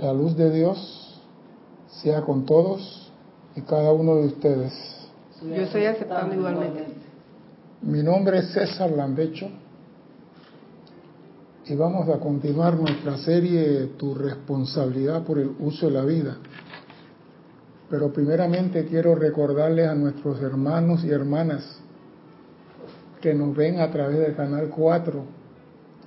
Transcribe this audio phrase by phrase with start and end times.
[0.00, 1.20] La luz de Dios
[1.88, 3.10] sea con todos
[3.56, 4.72] y cada uno de ustedes.
[5.42, 6.86] Yo estoy aceptando igualmente.
[7.82, 9.48] Mi nombre es César Lambecho
[11.66, 16.36] y vamos a continuar nuestra serie Tu responsabilidad por el uso de la vida.
[17.90, 21.80] Pero primeramente quiero recordarles a nuestros hermanos y hermanas
[23.20, 25.24] que nos ven a través del canal 4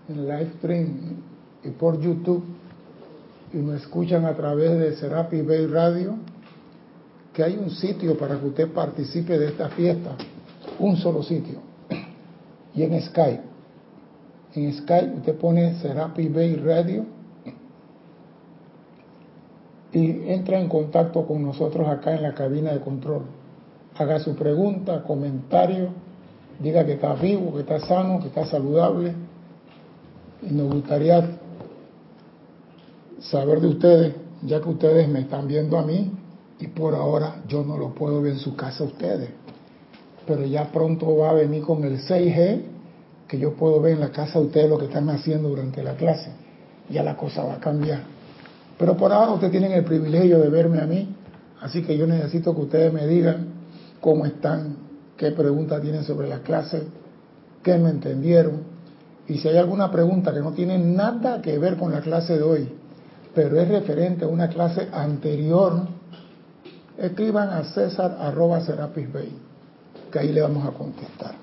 [0.08, 1.16] en live stream
[1.64, 2.61] y por YouTube
[3.54, 6.16] y nos escuchan a través de Serapi Bay Radio,
[7.34, 10.16] que hay un sitio para que usted participe de esta fiesta,
[10.80, 11.60] un solo sitio,
[12.74, 13.44] y en Skype.
[14.54, 17.06] En Skype usted pone Serapi Bay Radio
[19.94, 23.24] y entra en contacto con nosotros acá en la cabina de control.
[23.98, 25.90] Haga su pregunta, comentario,
[26.60, 29.14] diga que está vivo, que está sano, que está saludable.
[30.42, 31.41] Y nos gustaría
[33.22, 36.12] saber de ustedes, ya que ustedes me están viendo a mí
[36.60, 39.30] y por ahora yo no lo puedo ver en su casa ustedes.
[40.26, 42.62] Pero ya pronto va a venir con el 6G,
[43.28, 45.96] que yo puedo ver en la casa de ustedes lo que están haciendo durante la
[45.96, 46.32] clase.
[46.90, 48.02] Ya la cosa va a cambiar.
[48.78, 51.16] Pero por ahora ustedes tienen el privilegio de verme a mí,
[51.62, 53.48] así que yo necesito que ustedes me digan
[54.00, 54.76] cómo están,
[55.18, 56.84] qué preguntas tienen sobre la clase,
[57.64, 58.64] qué me entendieron.
[59.28, 62.44] Y si hay alguna pregunta que no tiene nada que ver con la clase de
[62.44, 62.81] hoy,
[63.34, 65.88] pero es referente a una clase anterior,
[66.98, 69.38] escriban a César arroba Bay,
[70.12, 71.36] que ahí le vamos a contestar.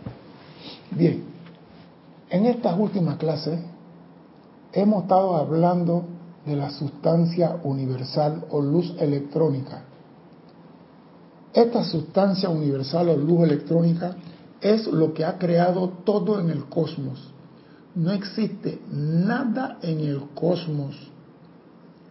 [0.90, 1.24] Bien,
[2.30, 3.58] en estas últimas clases
[4.72, 6.04] hemos estado hablando
[6.44, 9.82] de la sustancia universal o luz electrónica.
[11.54, 14.16] Esta sustancia universal o luz electrónica
[14.60, 17.32] es lo que ha creado todo en el cosmos.
[17.94, 20.94] No existe nada en el cosmos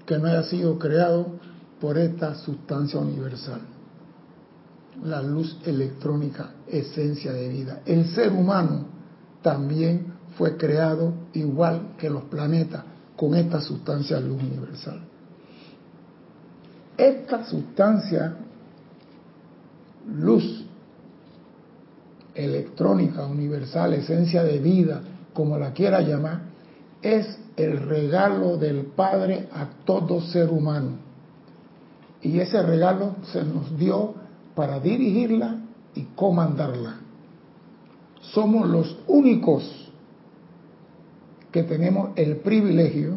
[0.07, 1.27] que no haya sido creado
[1.79, 3.59] por esta sustancia universal.
[5.03, 7.81] La luz electrónica, esencia de vida.
[7.85, 8.85] El ser humano
[9.43, 12.83] también fue creado igual que los planetas
[13.15, 15.01] con esta sustancia luz universal.
[16.97, 18.37] Esta sustancia
[20.07, 20.65] luz
[22.33, 25.01] electrónica universal, esencia de vida,
[25.33, 26.41] como la quiera llamar,
[27.01, 30.91] es el regalo del Padre a todo ser humano.
[32.21, 34.13] Y ese regalo se nos dio
[34.55, 35.57] para dirigirla
[35.95, 36.99] y comandarla.
[38.21, 39.91] Somos los únicos
[41.51, 43.15] que tenemos el privilegio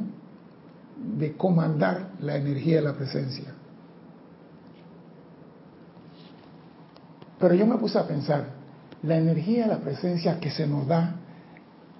[1.18, 3.54] de comandar la energía de la presencia.
[7.38, 8.60] Pero yo me puse a pensar,
[9.02, 11.19] la energía de la presencia que se nos da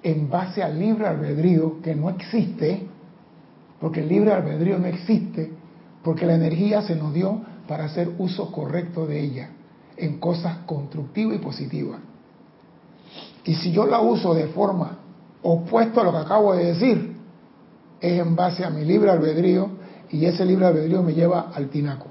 [0.03, 2.87] en base al libre albedrío que no existe,
[3.81, 5.53] porque el libre albedrío no existe,
[6.03, 9.51] porque la energía se nos dio para hacer uso correcto de ella,
[9.97, 12.01] en cosas constructivas y positivas.
[13.45, 14.99] Y si yo la uso de forma
[15.43, 17.17] opuesta a lo que acabo de decir,
[18.01, 19.71] es en base a mi libre albedrío
[20.11, 22.07] y ese libre albedrío me lleva al tinaco,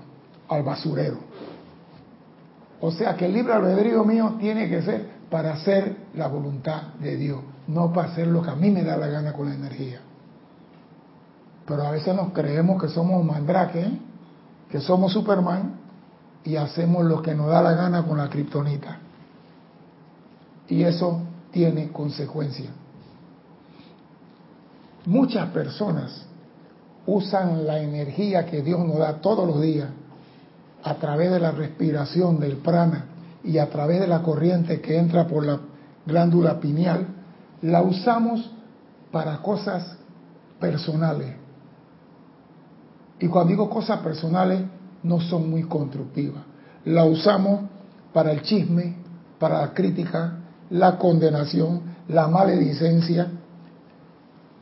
[0.47, 1.17] al basurero.
[2.81, 7.17] O sea que el libre albedrío mío tiene que ser para hacer la voluntad de
[7.17, 7.39] Dios,
[7.69, 9.99] no para hacer lo que a mí me da la gana con la energía.
[11.67, 13.91] Pero a veces nos creemos que somos mandrake,
[14.71, 15.75] que somos Superman
[16.43, 18.97] y hacemos lo que nos da la gana con la kriptonita.
[20.67, 21.21] Y eso
[21.51, 22.69] tiene consecuencias.
[25.05, 26.25] Muchas personas
[27.05, 29.89] usan la energía que Dios nos da todos los días
[30.83, 33.05] a través de la respiración del prana
[33.43, 35.59] y a través de la corriente que entra por la
[36.05, 37.18] glándula pineal,
[37.61, 38.49] la usamos
[39.11, 39.97] para cosas
[40.59, 41.35] personales.
[43.19, 44.61] Y cuando digo cosas personales,
[45.03, 46.43] no son muy constructivas.
[46.85, 47.61] La usamos
[48.13, 48.95] para el chisme,
[49.37, 50.37] para la crítica,
[50.69, 53.27] la condenación, la maledicencia.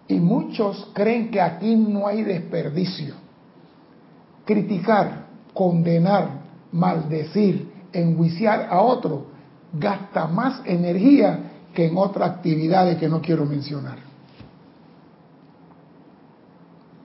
[0.07, 3.15] Y muchos creen que aquí no hay desperdicio.
[4.45, 6.29] Criticar, condenar,
[6.71, 9.27] maldecir, enjuiciar a otro
[9.73, 13.99] gasta más energía que en otras actividades que no quiero mencionar.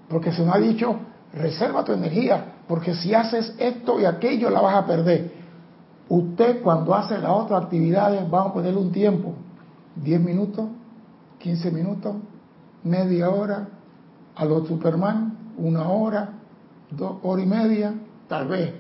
[0.09, 0.97] Porque se nos ha dicho,
[1.35, 5.31] reserva tu energía, porque si haces esto y aquello la vas a perder.
[6.09, 9.35] Usted cuando hace las otras actividades, vamos a ponerle un tiempo,
[9.97, 10.71] 10 minutos,
[11.41, 12.15] 15 minutos,
[12.83, 13.69] media hora,
[14.35, 16.31] a los Superman, una hora,
[16.91, 17.95] dos horas y media,
[18.27, 18.73] tal vez.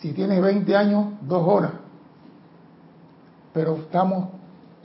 [0.00, 1.72] Si tienes 20 años, dos horas.
[3.52, 4.37] Pero estamos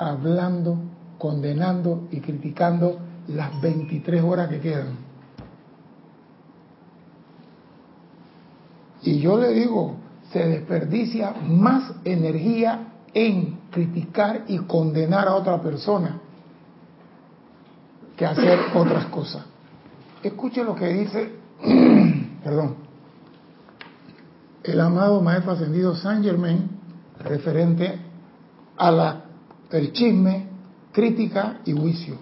[0.09, 0.77] hablando,
[1.17, 4.97] condenando y criticando las 23 horas que quedan.
[9.03, 9.97] Y yo le digo,
[10.31, 16.19] se desperdicia más energía en criticar y condenar a otra persona
[18.15, 19.44] que hacer otras cosas.
[20.21, 21.35] Escuche lo que dice,
[22.44, 22.75] perdón,
[24.63, 26.69] el amado Maestro Ascendido Saint Germain
[27.19, 27.99] referente
[28.77, 29.22] a la,
[29.77, 30.47] el chisme,
[30.91, 32.15] crítica y juicio.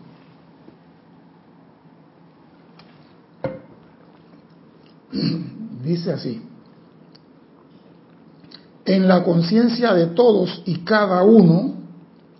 [5.83, 6.41] Dice así,
[8.85, 11.75] en la conciencia de todos y cada uno,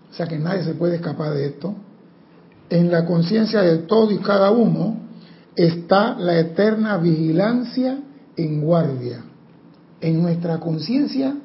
[0.10, 1.76] o sea que nadie se puede escapar de esto,
[2.70, 4.98] en la conciencia de todos y cada uno
[5.56, 8.00] está la eterna vigilancia
[8.38, 9.24] en guardia.
[10.00, 11.36] En nuestra conciencia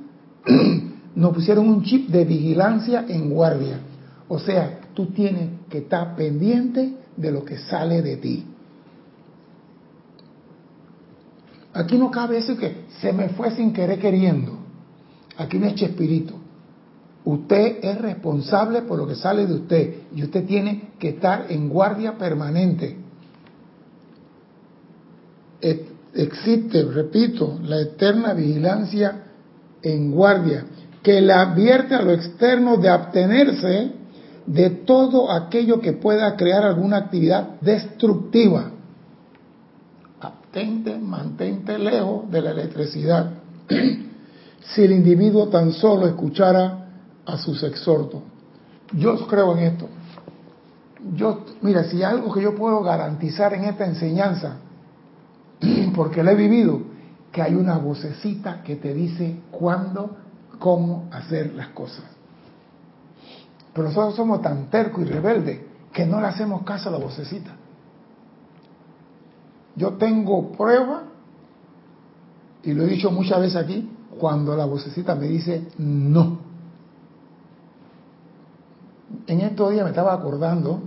[1.17, 3.81] nos pusieron un chip de vigilancia en guardia.
[4.29, 8.45] O sea, tú tienes que estar pendiente de lo que sale de ti.
[11.73, 14.59] Aquí no cabe eso que se me fue sin querer queriendo.
[15.39, 16.35] Aquí no es Chespirito.
[17.25, 21.69] Usted es responsable por lo que sale de usted y usted tiene que estar en
[21.71, 22.97] guardia permanente.
[26.15, 29.25] Existe, repito, la eterna vigilancia
[29.83, 30.67] en guardia
[31.07, 33.93] que le advierte a lo externo de abstenerse
[34.45, 38.73] de todo aquello que pueda crear alguna actividad destructiva.
[40.21, 43.31] Abstente, mantente lejos de la electricidad.
[44.75, 46.89] si el individuo tan solo escuchara
[47.25, 48.23] a sus exhortos.
[48.93, 49.89] Yo creo en esto.
[51.15, 54.57] Yo, mira, si algo que yo puedo garantizar en esta enseñanza,
[55.95, 56.81] porque la he vivido,
[57.31, 60.26] que hay una vocecita que te dice cuándo,
[60.59, 62.05] cómo hacer las cosas.
[63.73, 65.61] Pero nosotros somos tan tercos y rebeldes
[65.93, 67.51] que no le hacemos caso a la vocecita.
[69.77, 71.05] Yo tengo prueba,
[72.63, 76.39] y lo he dicho muchas veces aquí, cuando la vocecita me dice no.
[79.27, 80.81] En estos días me estaba acordando,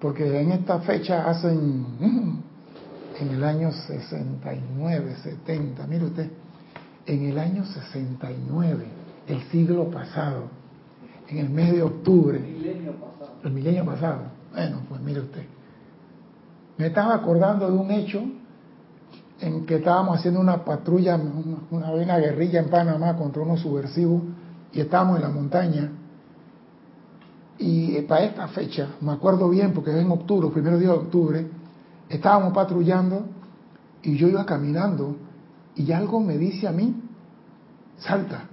[0.00, 1.86] porque en esta fecha hacen,
[3.20, 6.30] en el año 69, 70, mire usted,
[7.06, 8.84] en el año 69,
[9.28, 10.44] el siglo pasado,
[11.28, 14.22] en el mes de octubre, el milenio pasado, el milenio pasado.
[14.52, 15.44] Bueno, pues mire usted,
[16.76, 18.22] me estaba acordando de un hecho
[19.40, 21.16] en que estábamos haciendo una patrulla,
[21.70, 24.22] una, una guerrilla en Panamá contra unos subversivos
[24.72, 25.90] y estábamos en la montaña.
[27.58, 30.94] Y eh, para esta fecha, me acuerdo bien porque es en octubre, primero día de
[30.94, 31.46] octubre,
[32.08, 33.26] estábamos patrullando
[34.02, 35.16] y yo iba caminando
[35.76, 36.94] y algo me dice a mí,
[37.98, 38.44] salta.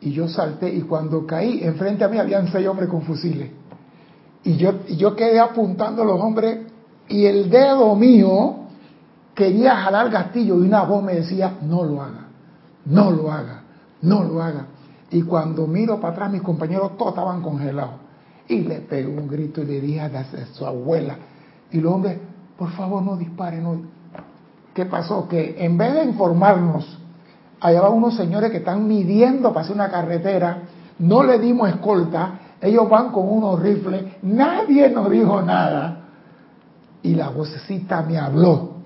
[0.00, 3.50] Y yo salté y cuando caí, enfrente a mí habían seis hombres con fusiles.
[4.44, 6.66] Y yo, yo quedé apuntando a los hombres
[7.08, 8.56] y el dedo mío
[9.34, 12.28] quería jalar el gatillo y una voz me decía, no lo haga,
[12.86, 13.62] no lo haga,
[14.02, 14.66] no lo haga.
[15.10, 17.94] Y cuando miro para atrás, mis compañeros todos estaban congelados.
[18.48, 21.16] Y le pegué un grito y le dije a su abuela.
[21.70, 22.18] Y los hombres,
[22.56, 23.62] por favor, no disparen.
[23.62, 23.99] No.
[24.80, 25.28] ¿Qué pasó?
[25.28, 26.98] Que en vez de informarnos,
[27.60, 30.62] allá van unos señores que están midiendo para hacer una carretera,
[31.00, 36.08] no le dimos escolta, ellos van con unos rifles, nadie nos dijo nada.
[37.02, 38.76] Y la vocecita me habló.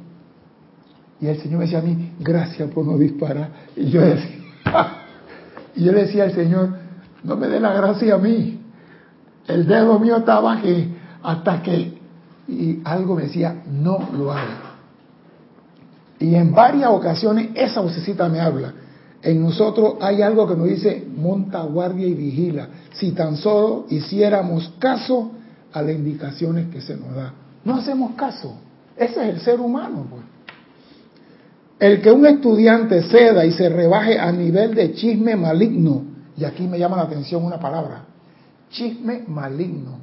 [1.20, 3.51] Y el Señor me decía a mí, gracias por no disparar.
[3.77, 4.39] Y yo decía,
[5.77, 6.70] y yo le decía al Señor,
[7.22, 8.60] no me dé la gracia a mí.
[9.46, 12.01] El dedo mío estaba aquí hasta que
[12.48, 14.73] y algo me decía, no lo haga.
[16.24, 18.72] Y en varias ocasiones esa vocecita me habla.
[19.20, 22.66] En nosotros hay algo que nos dice, monta guardia y vigila.
[22.94, 25.32] Si tan solo hiciéramos caso
[25.70, 27.34] a las indicaciones que se nos da.
[27.62, 28.56] No hacemos caso.
[28.96, 30.22] Ese es el ser humano, pues.
[31.78, 36.04] El que un estudiante ceda y se rebaje a nivel de chisme maligno,
[36.38, 38.06] y aquí me llama la atención una palabra,
[38.70, 39.98] chisme maligno.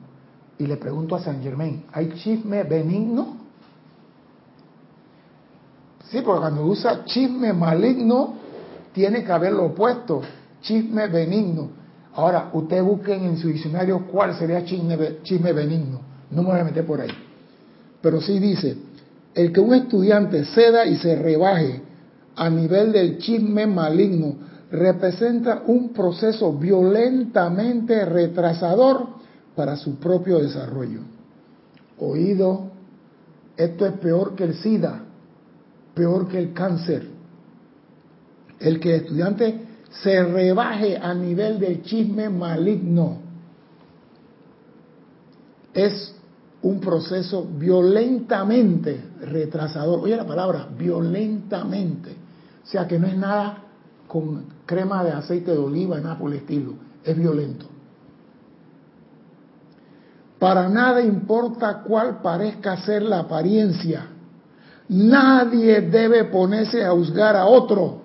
[0.59, 3.40] Y le pregunto a San Germain, ¿hay chisme benigno?
[6.11, 8.35] Sí, porque cuando usa chisme maligno,
[8.93, 10.21] tiene que haber lo opuesto,
[10.61, 11.69] chisme benigno.
[12.13, 16.01] Ahora, usted busquen en su diccionario cuál sería chisme, chisme benigno.
[16.29, 17.11] No me voy a meter por ahí.
[18.01, 18.75] Pero sí dice,
[19.33, 21.81] el que un estudiante ceda y se rebaje
[22.35, 24.35] a nivel del chisme maligno
[24.69, 29.07] representa un proceso violentamente retrasador
[29.55, 30.99] para su propio desarrollo.
[31.99, 32.71] Oído,
[33.55, 35.03] esto es peor que el SIDA,
[35.93, 37.07] peor que el cáncer.
[38.59, 43.31] El que el estudiante se rebaje a nivel del chisme maligno
[45.73, 46.15] es
[46.61, 50.01] un proceso violentamente retrasador.
[50.01, 52.15] Oye la palabra, violentamente.
[52.63, 53.63] O sea que no es nada
[54.07, 56.73] con crema de aceite de oliva, nada por el estilo.
[57.03, 57.65] Es violento.
[60.37, 64.07] Para nada importa cuál parezca ser la apariencia.
[64.93, 68.01] Nadie debe ponerse a juzgar a otro.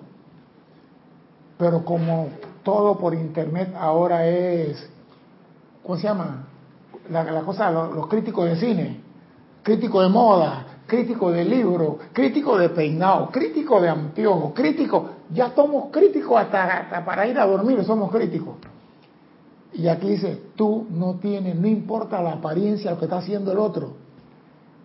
[1.57, 2.29] Pero como
[2.63, 4.89] todo por internet ahora es,
[5.83, 6.47] ¿cómo se llama?
[7.09, 9.01] Los, críticos de cine,
[9.63, 15.91] críticos de moda, crítico de libro, crítico de peinado, crítico de anteojos, crítico, ya somos
[15.91, 18.55] críticos hasta, para ir a dormir, somos críticos.
[19.73, 23.57] Y aquí dice, tú no tienes, no importa la apariencia, lo que está haciendo el
[23.57, 24.06] otro.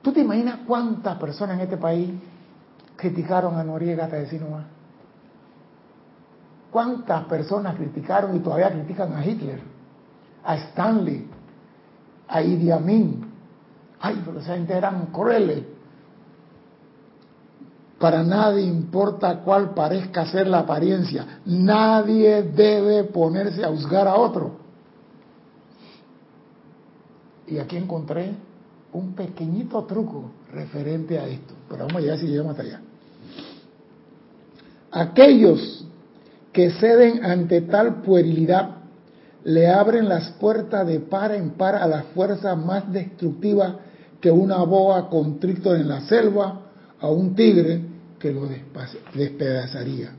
[0.02, 2.10] ¿Tú te imaginas cuántas personas en este país
[2.96, 4.64] criticaron a Noriega hasta decir más?
[6.70, 9.60] ¿Cuántas personas criticaron y todavía critican a Hitler,
[10.44, 11.28] a Stanley,
[12.26, 13.30] a Idi Amin?
[14.00, 15.64] Ay, pero esa gente eran crueles.
[18.00, 21.40] Para nadie importa cuál parezca ser la apariencia.
[21.44, 24.56] Nadie debe ponerse a juzgar a otro.
[27.46, 28.34] Y aquí encontré
[28.92, 31.54] un pequeñito truco referente a esto.
[31.68, 32.80] Pero vamos a llegar si llegamos hasta allá.
[34.90, 35.86] Aquellos
[36.52, 38.76] que ceden ante tal puerilidad
[39.44, 43.80] le abren las puertas de par en par a la fuerza más destructiva
[44.20, 46.60] que una boa constrictor en la selva,
[47.00, 47.82] a un tigre
[48.20, 48.48] que lo
[49.12, 50.12] despedazaría.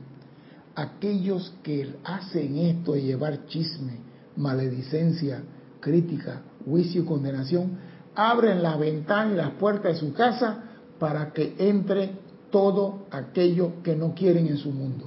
[0.74, 4.00] Aquellos que hacen esto de llevar chisme,
[4.36, 5.40] maledicencia,
[5.80, 7.78] crítica, juicio y condenación,
[8.14, 10.58] abren la ventana y las puertas de su casa
[10.98, 12.12] para que entre
[12.50, 15.06] todo aquello que no quieren en su mundo.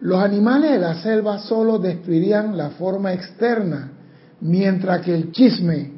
[0.00, 3.92] Los animales de la selva solo destruirían la forma externa,
[4.40, 5.92] mientras que el chisme,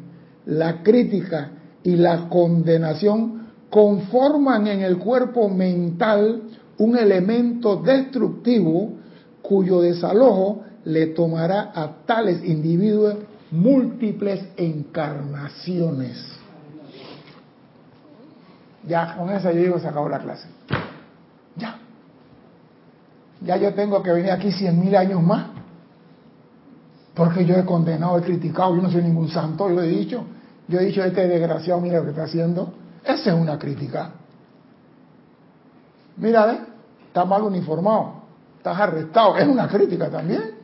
[0.47, 1.51] la crítica
[1.83, 6.43] y la condenación conforman en el cuerpo mental
[6.79, 8.93] un elemento destructivo
[9.43, 13.17] cuyo desalojo le tomará a tales individuos
[13.51, 16.35] múltiples encarnaciones.
[18.87, 20.49] Ya, con eso yo digo, se acabó la clase.
[21.57, 21.79] Ya.
[23.41, 25.47] Ya yo tengo que venir aquí cien mil años más.
[27.15, 30.25] Porque yo he condenado, he criticado, yo no soy ningún santo, yo lo he dicho.
[30.67, 32.75] Yo he dicho, este desgraciado, mira lo que está haciendo.
[33.05, 34.11] Esa es una crítica.
[36.17, 36.61] Mira, ¿eh?
[37.07, 38.23] está mal uniformado,
[38.57, 39.37] estás arrestado.
[39.37, 40.55] Es una crítica también.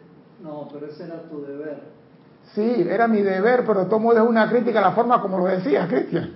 [0.42, 1.99] No, pero ese era tu deber.
[2.54, 6.32] Sí, era mi deber, pero tomo de una crítica la forma como lo decía Cristian.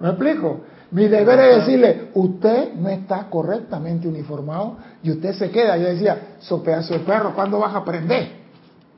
[0.00, 0.60] ¿Me explico?
[0.90, 5.76] Mi deber es decirle, usted no está correctamente uniformado y usted se queda.
[5.76, 8.28] Yo decía, so pedazo de perro, ¿cuándo vas a aprender?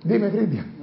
[0.05, 0.77] Dime, Cristian.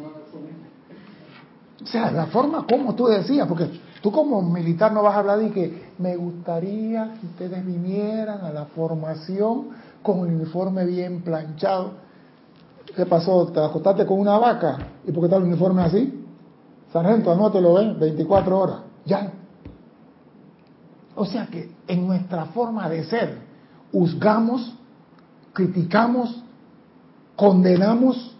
[1.81, 3.69] O sea, la forma como tú decías, porque
[4.01, 8.51] tú como militar no vas a hablar de que me gustaría que ustedes vinieran a
[8.51, 9.67] la formación
[10.01, 12.02] con el uniforme bien planchado.
[12.95, 13.47] ¿Qué pasó?
[13.47, 14.77] ¿Te acostaste con una vaca?
[15.05, 16.25] ¿Y por qué está el uniforme así?
[16.91, 18.77] Sargento, no te lo ven, 24 horas.
[19.05, 19.31] Ya.
[21.15, 23.37] O sea que en nuestra forma de ser,
[23.91, 24.75] juzgamos,
[25.53, 26.43] criticamos,
[27.35, 28.35] condenamos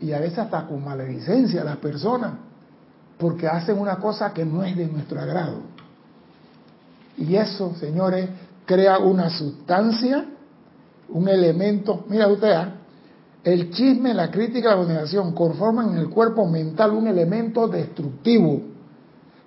[0.00, 2.32] y a veces hasta con maledicencia a las personas
[3.18, 5.60] porque hacen una cosa que no es de nuestro agrado.
[7.16, 8.28] Y eso, señores,
[8.66, 10.26] crea una sustancia,
[11.08, 12.74] un elemento, mira usted, ¿ah?
[13.44, 18.60] El chisme, la crítica, la condenación conforman en el cuerpo mental un elemento destructivo,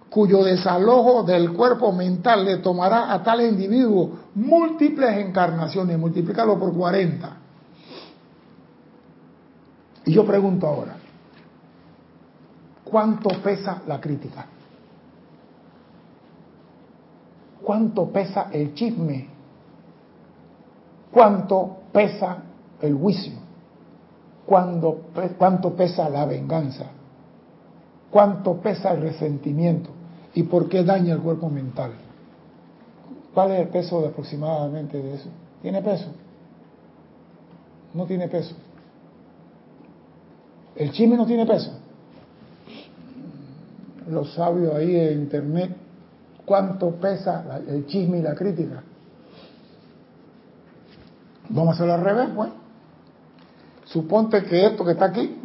[0.09, 7.37] cuyo desalojo del cuerpo mental le tomará a tal individuo múltiples encarnaciones, multiplícalo por 40.
[10.05, 10.95] Y yo pregunto ahora,
[12.89, 14.45] ¿Cuánto pesa la crítica?
[17.61, 19.27] ¿Cuánto pesa el chisme?
[21.11, 22.43] ¿Cuánto pesa
[22.81, 23.46] el juicio?
[24.47, 26.85] ¿Cuánto pesa la venganza?
[28.09, 29.91] ¿Cuánto pesa el resentimiento?
[30.33, 31.91] ¿Y por qué daña el cuerpo mental?
[33.33, 35.29] ¿Cuál es el peso aproximadamente de eso?
[35.61, 36.07] ¿Tiene peso?
[37.93, 38.55] No tiene peso.
[40.75, 41.71] ¿El chisme no tiene peso?
[44.09, 45.75] los sabios ahí en internet
[46.45, 48.83] cuánto pesa el chisme y la crítica.
[51.49, 52.49] Vamos a hacerlo al revés, pues.
[53.87, 55.37] Suponte que esto que está aquí,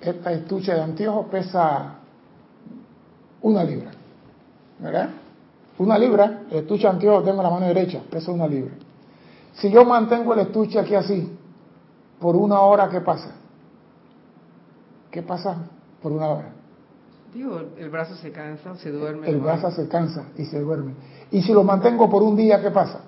[0.00, 1.94] esta estuche de anteojos pesa
[3.42, 3.92] una libra.
[4.78, 5.10] ¿Verdad?
[5.78, 8.72] Una libra, el estuche de anteojos tengo en la mano derecha, pesa una libra.
[9.54, 11.36] Si yo mantengo el estuche aquí así,
[12.18, 13.34] por una hora, ¿qué pasa?
[15.10, 15.56] ¿Qué pasa
[16.02, 16.52] por una hora?
[17.32, 19.28] Digo, el brazo se cansa se duerme.
[19.28, 20.94] El brazo se cansa y se duerme.
[21.30, 23.02] Y si lo mantengo por un día, ¿qué pasa?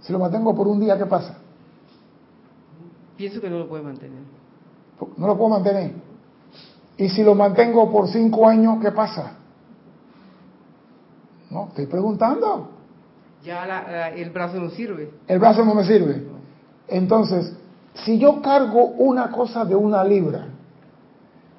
[0.00, 1.38] Si lo mantengo por un día, ¿qué pasa?
[3.18, 4.20] Pienso que no lo puede mantener.
[5.16, 5.90] No lo puedo mantener.
[6.96, 9.32] Y si lo mantengo por cinco años, ¿qué pasa?
[11.50, 12.70] No, estoy preguntando.
[13.44, 15.10] Ya el brazo no sirve.
[15.26, 16.28] El brazo no me sirve.
[16.86, 17.56] Entonces,
[18.04, 20.46] si yo cargo una cosa de una libra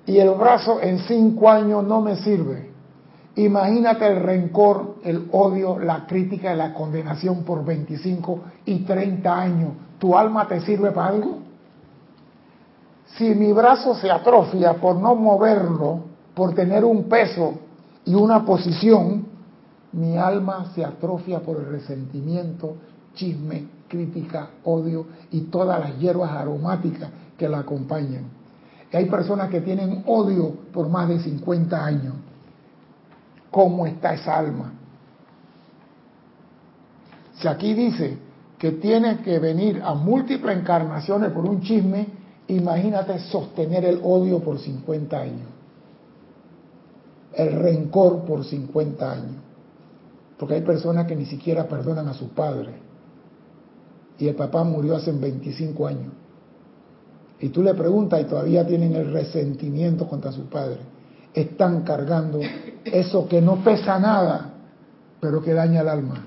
[0.06, 2.70] y el brazo en cinco años no me sirve,
[3.36, 9.72] imagínate el rencor, el odio, la crítica y la condenación por 25 y 30 años.
[10.00, 11.49] ¿Tu alma te sirve para algo?
[13.18, 16.01] Si mi brazo se atrofia por no moverlo,
[16.34, 17.54] por tener un peso
[18.06, 19.25] y una posición,
[19.92, 22.75] mi alma se atrofia por el resentimiento,
[23.16, 28.25] chisme, crítica, odio y todas las hierbas aromáticas que la acompañan.
[28.92, 32.13] Y hay personas que tienen odio por más de 50 años.
[33.51, 34.74] ¿Cómo está esa alma?
[37.34, 38.18] Si aquí dice
[38.58, 42.19] que tiene que venir a múltiples encarnaciones por un chisme,
[42.50, 45.48] imagínate sostener el odio por 50 años,
[47.34, 49.36] el rencor por 50 años,
[50.38, 52.74] porque hay personas que ni siquiera perdonan a su padre
[54.18, 56.12] y el papá murió hace 25 años.
[57.39, 60.79] Y tú le preguntas y todavía tienen el resentimiento contra su padre.
[61.34, 62.39] Están cargando
[62.84, 64.53] eso que no pesa nada,
[65.22, 66.25] pero que daña el alma.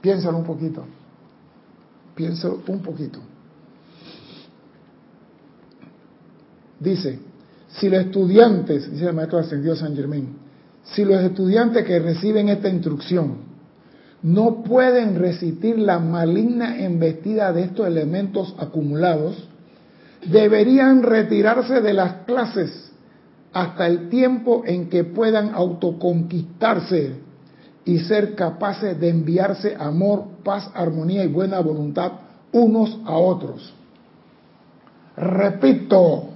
[0.00, 0.84] Piénsalo un poquito.
[2.14, 3.18] Piénsalo un poquito.
[6.80, 7.18] Dice,
[7.68, 10.28] si los estudiantes, dice el maestro ascendido San Germán,
[10.84, 13.48] si los estudiantes que reciben esta instrucción
[14.22, 19.48] no pueden resistir la maligna embestida de estos elementos acumulados,
[20.26, 22.90] deberían retirarse de las clases
[23.52, 27.12] hasta el tiempo en que puedan autoconquistarse
[27.84, 32.12] y ser capaces de enviarse amor, paz, armonía y buena voluntad
[32.52, 33.72] unos a otros.
[35.16, 36.30] Repito,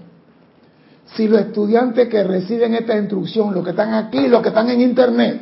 [1.17, 4.81] si los estudiantes que reciben esta instrucción, los que están aquí, los que están en
[4.81, 5.41] internet,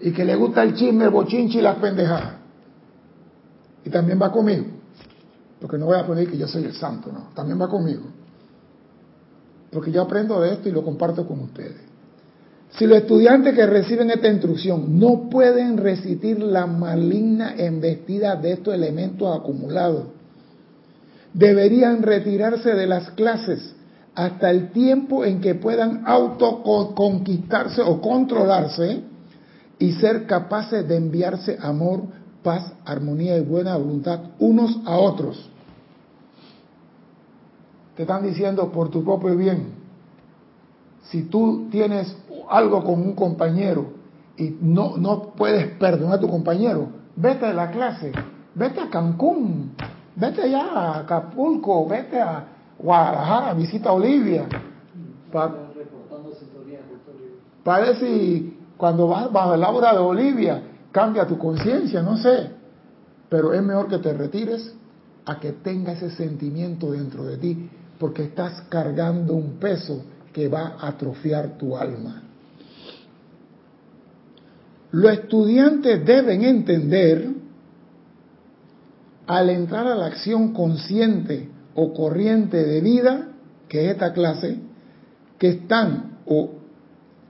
[0.00, 2.34] y que le gusta el chisme, el bochinche y las pendejadas,
[3.84, 4.64] y también va conmigo,
[5.60, 8.02] porque no voy a poner que yo soy el santo, no, también va conmigo,
[9.70, 11.92] porque yo aprendo de esto y lo comparto con ustedes.
[12.76, 18.74] Si los estudiantes que reciben esta instrucción no pueden resistir la maligna embestida de estos
[18.74, 20.06] elementos acumulados,
[21.34, 23.74] deberían retirarse de las clases
[24.14, 29.02] hasta el tiempo en que puedan autoconquistarse o controlarse
[29.78, 32.02] y ser capaces de enviarse amor,
[32.42, 35.48] paz, armonía y buena voluntad unos a otros.
[37.96, 39.74] Te están diciendo por tu propio bien.
[41.04, 42.14] Si tú tienes
[42.48, 43.92] algo con un compañero
[44.36, 48.12] y no, no puedes perdonar a tu compañero, vete de la clase,
[48.54, 49.72] vete a Cancún,
[50.16, 52.46] vete allá a Acapulco, vete a,
[52.78, 54.46] Guadalajara, visita Olivia.
[57.64, 62.50] Ver si cuando vas bajo el aura de Olivia cambia tu conciencia, no sé.
[63.28, 64.74] Pero es mejor que te retires
[65.24, 70.76] a que tenga ese sentimiento dentro de ti, porque estás cargando un peso que va
[70.80, 72.22] a atrofiar tu alma.
[74.90, 77.30] Los estudiantes deben entender,
[79.26, 83.28] al entrar a la acción consciente o corriente de vida,
[83.68, 84.58] que es esta clase,
[85.38, 86.50] que están o,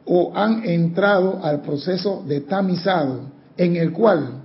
[0.05, 3.21] o han entrado al proceso de tamizado,
[3.57, 4.43] en el cual,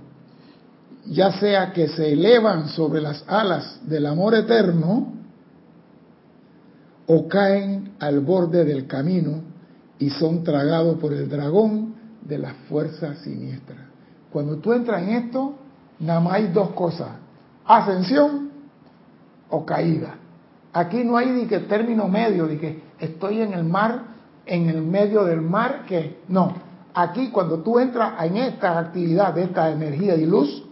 [1.06, 5.14] ya sea que se elevan sobre las alas del amor eterno,
[7.06, 9.40] o caen al borde del camino
[9.98, 13.80] y son tragados por el dragón de las fuerzas siniestras.
[14.30, 15.54] Cuando tú entras en esto,
[15.98, 17.08] nada más hay dos cosas,
[17.64, 18.47] ascensión
[19.50, 20.16] o caída.
[20.72, 24.02] Aquí no hay ni que término medio, de que estoy en el mar,
[24.44, 26.54] en el medio del mar, que no.
[26.94, 30.64] Aquí cuando tú entras en esta actividad de esta energía y luz,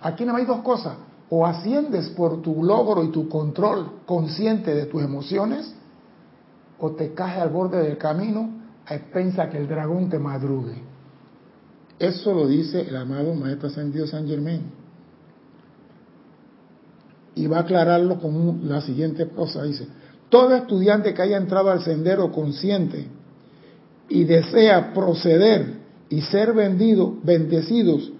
[0.00, 0.94] aquí no hay dos cosas.
[1.30, 5.74] O asciendes por tu logro y tu control consciente de tus emociones,
[6.78, 8.50] o te caes al borde del camino
[8.86, 10.82] a expensas que el dragón te madrugue.
[11.98, 14.81] Eso lo dice el amado Maestro Ascendido San Germain
[17.34, 19.62] y va a aclararlo con la siguiente cosa.
[19.62, 19.86] Dice,
[20.28, 23.06] todo estudiante que haya entrado al sendero consciente
[24.08, 28.12] y desea proceder y ser vendido, bendecidos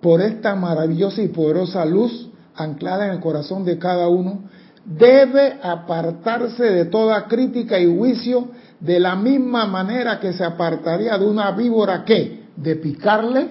[0.00, 4.40] por esta maravillosa y poderosa luz anclada en el corazón de cada uno,
[4.84, 8.48] debe apartarse de toda crítica y juicio
[8.80, 13.48] de la misma manera que se apartaría de una víbora que, de picarle,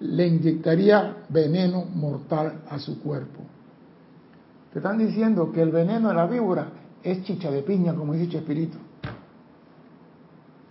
[0.00, 3.55] le inyectaría veneno mortal a su cuerpo.
[4.76, 6.68] Te están diciendo que el veneno de la víbora
[7.02, 8.76] es chicha de piña, como dice Espíritu.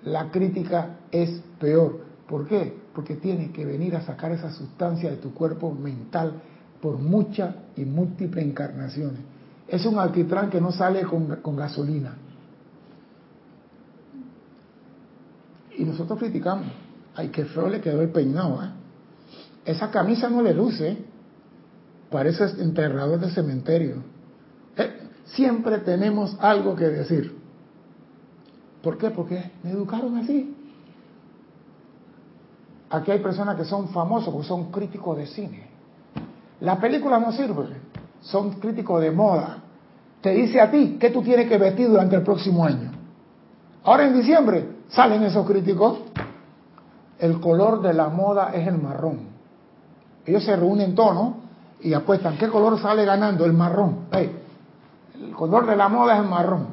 [0.03, 2.01] La crítica es peor.
[2.27, 2.71] ¿Por qué?
[2.93, 6.33] Porque tiene que venir a sacar esa sustancia de tu cuerpo mental
[6.83, 9.21] por muchas y múltiples encarnaciones.
[9.67, 12.13] Es un alquitrán que no sale con, gasolina.
[15.79, 16.67] Y nosotros criticamos.
[17.15, 18.63] Ay, qué feo le quedó el peinado.
[18.63, 18.69] ¿eh?
[19.65, 20.95] Esa camisa no le luce.
[22.09, 24.03] Parece enterrador de cementerio.
[24.77, 27.35] Eh, siempre tenemos algo que decir.
[28.81, 29.09] ¿Por qué?
[29.09, 30.55] Porque me educaron así.
[32.89, 35.67] Aquí hay personas que son famosos porque son críticos de cine.
[36.61, 37.67] La película no sirve,
[38.21, 39.57] son críticos de moda.
[40.21, 42.91] Te dice a ti qué tú tienes que vestir durante el próximo año.
[43.83, 45.99] Ahora en diciembre salen esos críticos.
[47.19, 49.29] El color de la moda es el marrón.
[50.25, 51.35] Ellos se reúnen todos
[51.81, 54.07] y apuestan qué color sale ganando, el marrón.
[54.11, 56.67] el color de la moda es el marrón.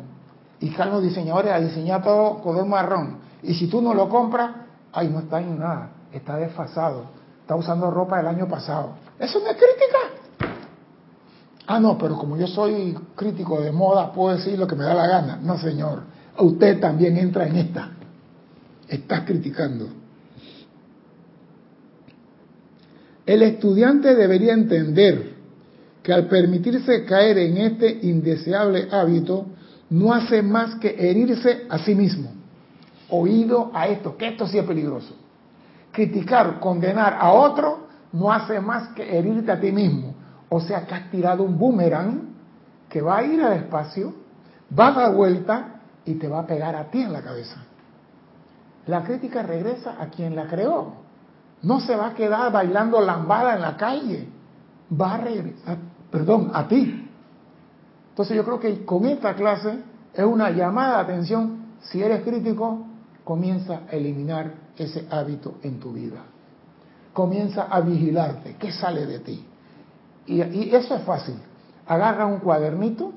[0.61, 3.19] Y caen los diseñadores a diseñar todo color marrón.
[3.43, 4.53] Y si tú no lo compras,
[4.93, 7.07] ay, no está en nada, está desfasado.
[7.41, 8.91] Está usando ropa del año pasado.
[9.19, 10.57] Eso no es crítica.
[11.67, 14.95] Ah, no, pero como yo soy crítico de moda, puedo decir lo que me da
[14.95, 15.39] la gana.
[15.43, 16.03] No, señor.
[16.39, 17.91] Usted también entra en esta.
[18.89, 20.02] Estás criticando.
[23.27, 25.35] El estudiante debería entender
[26.03, 29.47] que al permitirse caer en este indeseable hábito,
[29.91, 32.33] no hace más que herirse a sí mismo.
[33.11, 35.15] Oído a esto, que esto sí es peligroso.
[35.93, 40.15] Criticar, condenar a otro, no hace más que herirte a ti mismo.
[40.49, 42.33] O sea que has tirado un boomerang
[42.89, 44.15] que va a ir al espacio,
[44.79, 47.63] va a dar vuelta y te va a pegar a ti en la cabeza.
[48.87, 51.02] La crítica regresa a quien la creó.
[51.63, 54.29] No se va a quedar bailando lambada en la calle.
[55.01, 55.79] Va a regresar,
[56.11, 57.09] perdón, a ti.
[58.11, 59.79] Entonces yo creo que con esta clase
[60.13, 61.63] es una llamada de atención.
[61.81, 62.87] Si eres crítico,
[63.25, 66.23] comienza a eliminar ese hábito en tu vida.
[67.13, 68.57] Comienza a vigilarte.
[68.59, 69.47] ¿Qué sale de ti?
[70.27, 70.41] Y,
[70.75, 71.37] eso es fácil.
[71.87, 73.13] Agarra un cuadernito,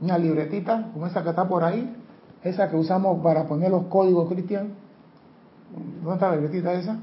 [0.00, 1.94] una libretita, como esa que está por ahí,
[2.42, 4.72] esa que usamos para poner los códigos cristianos.
[6.02, 6.98] ¿Dónde está la libretita esa?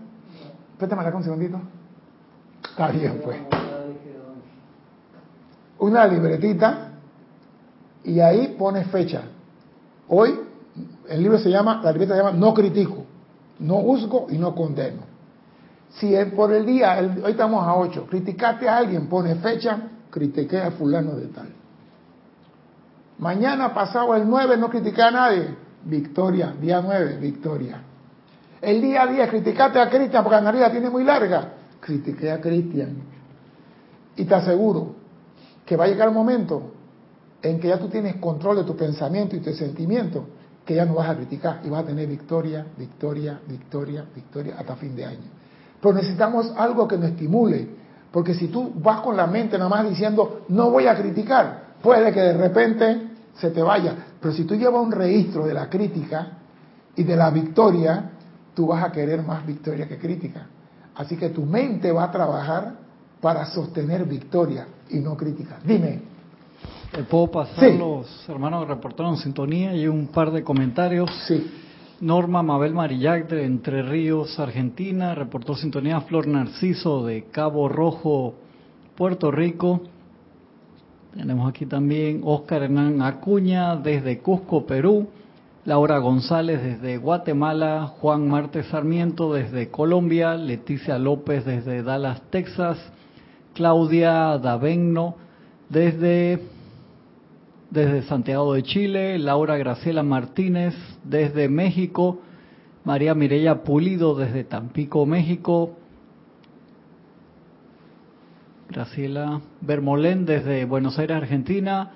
[0.77, 1.59] Préstame acá un segundito.
[2.69, 3.37] Está bien, pues.
[5.79, 6.91] Una libretita
[8.03, 9.23] y ahí pone fecha.
[10.07, 10.39] Hoy
[11.07, 13.05] el libro se llama, la libreta se llama No critico,
[13.59, 15.03] no juzgo y no condeno.
[15.89, 20.61] Si es por el día, hoy estamos a 8, criticaste a alguien, pone fecha, critiqué
[20.61, 21.47] a fulano de tal.
[23.17, 27.81] Mañana pasado el 9 no critiqué a nadie, victoria, día 9, victoria.
[28.65, 31.53] El día 10 criticaste a Cristian porque la nariz la tiene muy larga.
[31.79, 32.95] Critiqué a Cristian.
[34.15, 34.95] Y te aseguro
[35.63, 36.71] que va a llegar el momento
[37.43, 40.25] en que ya tú tienes control de tu pensamiento y tu sentimiento,
[40.65, 44.75] que ya no vas a criticar y vas a tener victoria, victoria, victoria, victoria hasta
[44.77, 45.29] fin de año.
[45.79, 47.69] Pero necesitamos algo que nos estimule,
[48.11, 52.11] porque si tú vas con la mente nada más diciendo no voy a criticar, puede
[52.11, 53.95] que de repente se te vaya.
[54.19, 56.29] Pero si tú llevas un registro de la crítica
[56.95, 58.13] y de la victoria,
[58.55, 60.47] tú vas a querer más victoria que crítica.
[60.95, 62.73] Así que tu mente va a trabajar
[63.21, 65.59] para sostener victoria y no crítica.
[65.63, 65.99] Dime.
[67.09, 71.11] ¿Puedo pasar los hermanos que reportaron sintonía y un par de comentarios?
[71.27, 71.51] Sí.
[71.99, 78.35] Norma Mabel Marillac de Entre Ríos, Argentina, reportó sintonía Flor Narciso de Cabo Rojo,
[78.95, 79.81] Puerto Rico.
[81.13, 85.07] Tenemos aquí también Oscar Hernán Acuña desde Cusco, Perú.
[85.65, 92.77] Laura González desde Guatemala, Juan Martes Sarmiento desde Colombia, Leticia López desde Dallas, Texas,
[93.55, 95.15] Claudia Davegno
[95.67, 96.39] desde,
[97.71, 102.19] desde Santiago de Chile, Laura Graciela Martínez desde México,
[102.83, 105.77] María Mireya Pulido desde Tampico, México,
[108.69, 111.91] Graciela Bermolén desde Buenos Aires, Argentina,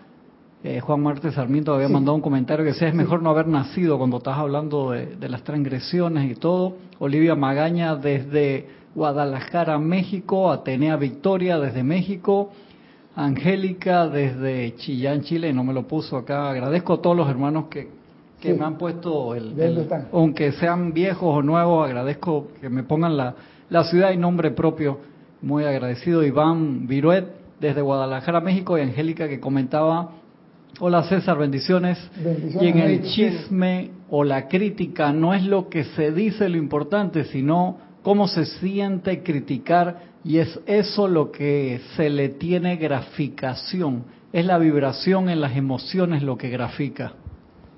[0.62, 3.98] eh, Juan Martes Sarmiento había mandado un comentario que decía es mejor no haber nacido
[3.98, 6.76] cuando estás hablando de, las transgresiones y todo.
[7.00, 10.52] Olivia Magaña desde Guadalajara, México.
[10.52, 12.52] Atenea Victoria desde México.
[13.16, 15.54] Angélica desde Chillán, Chile.
[15.54, 16.50] No me lo puso acá.
[16.50, 17.88] Agradezco a todos los hermanos que,
[18.42, 23.36] que me han puesto, el, aunque sean viejos o nuevos, agradezco que me pongan la,
[23.70, 25.00] la ciudad y nombre propio.
[25.42, 26.22] Muy agradecido.
[26.22, 27.28] Iván Viruet
[27.62, 28.78] desde Guadalajara, México.
[28.78, 30.20] Y Angélica que comentaba
[30.78, 31.98] Hola César, bendiciones.
[32.24, 36.58] Bendiciones, y en el chisme o la crítica no es lo que se dice lo
[36.58, 44.06] importante, sino cómo se siente criticar y es eso lo que se le tiene graficación.
[44.32, 47.14] Es la vibración en las emociones lo que grafica.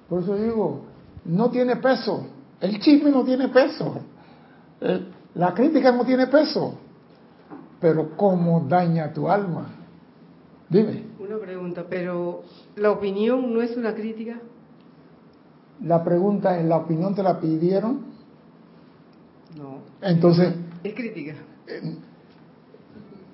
[0.08, 0.86] Por eso digo,
[1.26, 2.28] no tiene peso.
[2.60, 4.00] El chisme no tiene peso.
[4.80, 6.78] El- la crítica no tiene peso.
[7.80, 9.70] Pero cómo daña tu alma.
[10.70, 12.44] Dime, Una pregunta, pero
[12.76, 14.39] ¿la opinión no es una crítica?
[15.82, 18.02] la pregunta es, ¿la opinión te la pidieron?
[19.58, 19.78] No.
[20.02, 21.36] Entonces, Es crítica.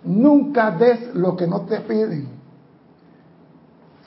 [0.04, 2.28] nunca des lo que no te piden.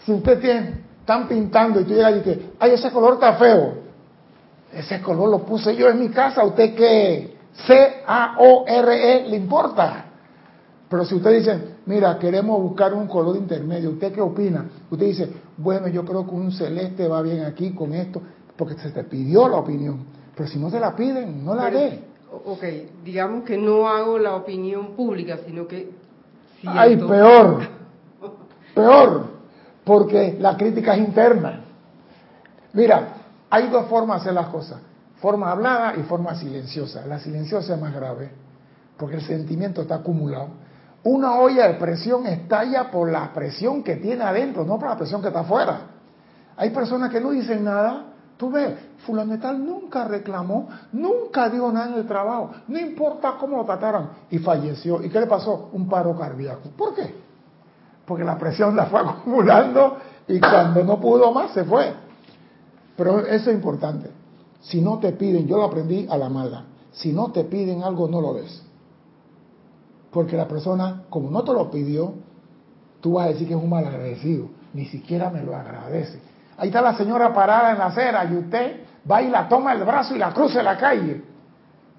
[0.04, 3.74] Si usted tiene, están pintando y tú llegas y dices, ay, ese color está feo.
[4.72, 7.36] Ese color lo puse yo en mi casa, ¿a usted qué?
[7.66, 10.09] C-A-O-R-E, ¿le importa?
[10.90, 14.66] Pero si usted dice, mira, queremos buscar un color intermedio, ¿usted qué opina?
[14.90, 18.20] Usted dice, bueno, yo creo que un celeste va bien aquí con esto,
[18.56, 20.04] porque se te pidió la opinión.
[20.36, 22.02] Pero si no te la piden, no la dé.
[22.44, 22.64] Ok,
[23.04, 25.92] digamos que no hago la opinión pública, sino que...
[26.66, 27.60] Ay, siento- peor,
[28.74, 29.24] peor,
[29.84, 31.60] porque la crítica es interna.
[32.72, 33.14] Mira,
[33.48, 34.80] hay dos formas de hacer las cosas,
[35.20, 37.06] forma hablada y forma silenciosa.
[37.06, 38.30] La silenciosa es más grave,
[38.96, 40.48] porque el sentimiento está acumulado.
[41.02, 45.22] Una olla de presión estalla por la presión que tiene adentro, no por la presión
[45.22, 45.80] que está afuera.
[46.56, 48.06] Hay personas que no dicen nada.
[48.36, 48.74] Tú ves,
[49.06, 54.10] fulano tal nunca reclamó, nunca dio nada en el trabajo, no importa cómo lo trataran,
[54.30, 55.02] y falleció.
[55.02, 55.68] ¿Y qué le pasó?
[55.72, 56.70] Un paro cardíaco.
[56.76, 57.14] ¿Por qué?
[58.06, 61.92] Porque la presión la fue acumulando y cuando no pudo más se fue.
[62.96, 64.10] Pero eso es importante.
[64.60, 68.08] Si no te piden, yo lo aprendí a la mala, si no te piden algo,
[68.08, 68.62] no lo des.
[70.10, 72.14] Porque la persona, como no te lo pidió,
[73.00, 74.48] tú vas a decir que es un malagradecido.
[74.72, 76.20] Ni siquiera me lo agradece.
[76.56, 79.84] Ahí está la señora parada en la acera y usted va y la toma el
[79.84, 81.24] brazo y la cruza la calle.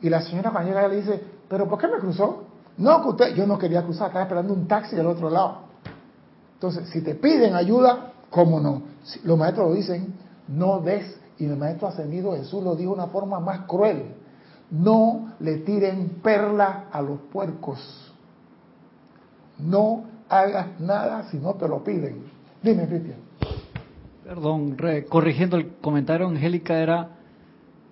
[0.02, 2.44] Y la señora cuando llega le dice, ¿pero por qué me cruzó?
[2.78, 5.60] No, que usted, yo no quería cruzar, estaba esperando un taxi del otro lado.
[6.54, 8.84] Entonces, si te piden ayuda, ¿cómo no?
[9.24, 10.16] Los maestros lo dicen,
[10.48, 11.20] no des.
[11.38, 14.16] Y el maestro ascendido Jesús lo dijo de una forma más cruel.
[14.72, 17.80] No le tiren perla a los puercos.
[19.60, 22.24] No hagas nada si no te lo piden.
[22.64, 23.18] Dime, Cristian.
[24.24, 27.10] Perdón, re- corrigiendo el comentario, Angélica, era,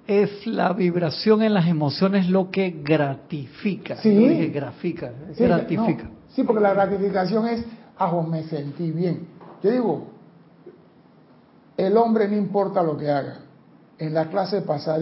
[0.08, 3.98] es la vibración en las emociones lo que gratifica.
[3.98, 4.14] Sí.
[4.16, 6.04] Yo dije grafica, Sí, gratifica.
[6.06, 7.66] no, sí, porque la gratificación es,
[7.98, 9.28] ajo, me sentí bien.
[9.62, 10.08] Yo digo,
[11.76, 13.40] el hombre no importa lo que haga.
[14.00, 15.00] En la clase pasada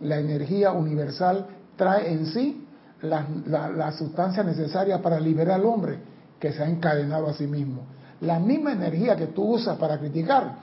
[0.00, 2.66] la energía universal trae en sí
[3.02, 5.98] la, la, la sustancia necesaria para liberar al hombre
[6.38, 7.82] que se ha encadenado a sí mismo.
[8.20, 10.56] La misma energía que tú usas para criticar.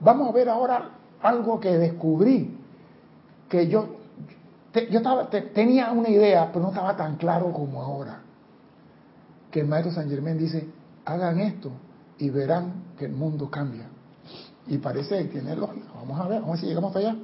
[0.00, 2.56] Vamos a ver ahora algo que descubrí,
[3.48, 3.96] que yo,
[4.72, 8.20] yo estaba, te- tenía una idea, pero no estaba tan claro como ahora
[9.50, 10.68] que el maestro San Germán dice,
[11.04, 11.72] hagan esto
[12.18, 13.87] y verán que el mundo cambia.
[14.68, 15.86] Y parece que tiene lógica.
[15.94, 17.16] Vamos a ver, vamos a ver si llegamos allá.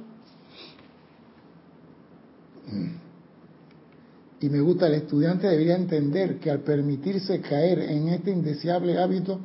[4.39, 9.39] Y me gusta, el estudiante debería entender que al permitirse caer en este indeseable hábito,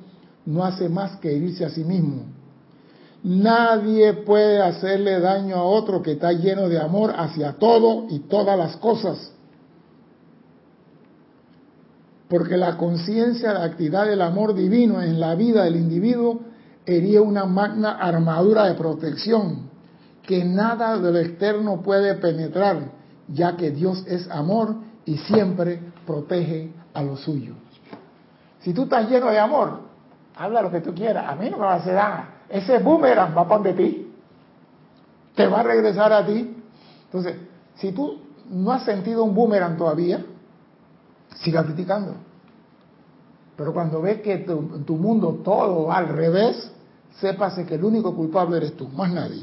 [0.46, 2.24] no hace más que herirse a sí mismo.
[3.22, 8.58] Nadie puede hacerle daño a otro que está lleno de amor hacia todo y todas
[8.58, 9.32] las cosas
[12.30, 16.40] porque la conciencia la actividad del amor divino en la vida del individuo
[16.96, 19.70] hería una magna armadura de protección
[20.22, 22.90] que nada de lo externo puede penetrar,
[23.28, 27.54] ya que Dios es amor y siempre protege a lo suyo.
[28.60, 29.80] Si tú estás lleno de amor,
[30.36, 32.28] habla lo que tú quieras, a mí no me va a hacer nada.
[32.48, 34.12] Ese boomerang va para donde ti,
[35.34, 36.56] te va a regresar a ti.
[37.06, 37.36] Entonces,
[37.76, 38.18] si tú
[38.50, 40.24] no has sentido un boomerang todavía,
[41.36, 42.14] siga criticando.
[43.56, 46.72] Pero cuando ves que en tu mundo todo va al revés,
[47.18, 49.42] sépase que el único culpable eres tú, más nadie.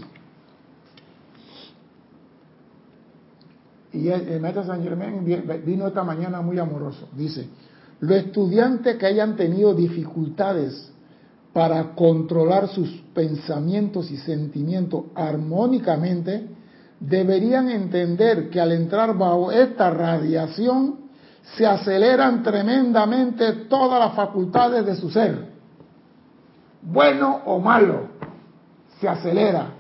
[3.94, 7.08] Y el, el maestro San Germán vi- vino esta mañana muy amoroso.
[7.16, 7.48] Dice,
[8.00, 10.92] los estudiantes que hayan tenido dificultades
[11.54, 16.48] para controlar sus pensamientos y sentimientos armónicamente,
[17.00, 21.08] deberían entender que al entrar bajo esta radiación
[21.56, 25.57] se aceleran tremendamente todas las facultades de su ser.
[26.82, 28.08] Bueno o malo,
[29.00, 29.74] se acelera.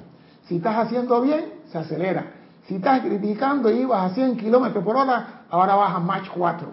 [0.45, 2.33] Si estás haciendo bien, se acelera.
[2.67, 6.67] Si estás criticando y ibas a 100 kilómetros por hora, ahora vas a Mach 4.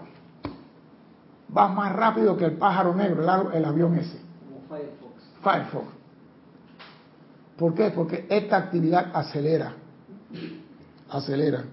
[1.49, 4.19] Vas más rápido que el pájaro negro, el, el avión ese.
[4.45, 5.23] Como Firefox.
[5.41, 5.87] Firefox.
[7.57, 7.91] ¿Por qué?
[7.91, 9.73] Porque esta actividad acelera,
[11.09, 11.63] acelera.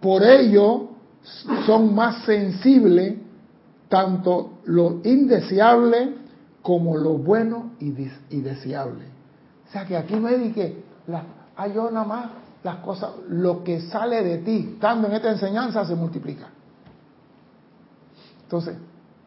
[0.00, 0.90] Por ello
[1.66, 3.14] son más sensibles
[3.88, 6.25] tanto lo indeseable
[6.66, 9.04] como lo bueno y, deseable.
[9.68, 10.82] O sea que aquí no hay que
[11.54, 12.30] hay yo nada más
[12.64, 16.48] las cosas, lo que sale de ti, estando en esta enseñanza, se multiplica.
[18.42, 18.78] Entonces,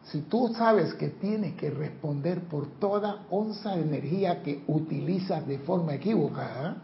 [0.04, 5.60] si tú sabes que tienes que responder por toda onza de energía que utilizas de
[5.60, 6.76] forma equivocada,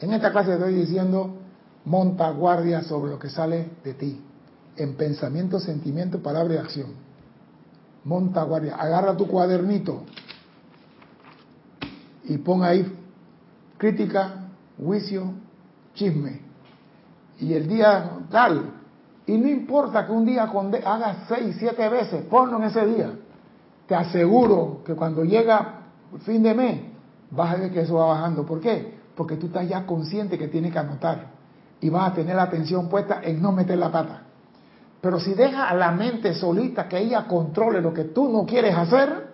[0.00, 1.36] en esta clase estoy diciendo,
[1.84, 4.20] monta guardia sobre lo que sale de ti,
[4.76, 7.09] en pensamiento, sentimiento, palabra y acción.
[8.04, 10.04] Monta guardia, agarra tu cuadernito
[12.24, 12.96] y pon ahí
[13.76, 15.32] crítica, juicio,
[15.94, 16.40] chisme.
[17.40, 18.70] Y el día tal,
[19.26, 23.12] y no importa que un día hagas seis, siete veces, ponlo en ese día.
[23.86, 25.80] Te aseguro que cuando llega
[26.12, 26.80] el fin de mes,
[27.30, 28.46] vas a ver que eso va bajando.
[28.46, 28.98] ¿Por qué?
[29.16, 31.28] Porque tú estás ya consciente que tienes que anotar.
[31.80, 34.22] Y vas a tener la atención puesta en no meter la pata.
[35.00, 38.76] Pero si dejas a la mente solita que ella controle lo que tú no quieres
[38.76, 39.32] hacer,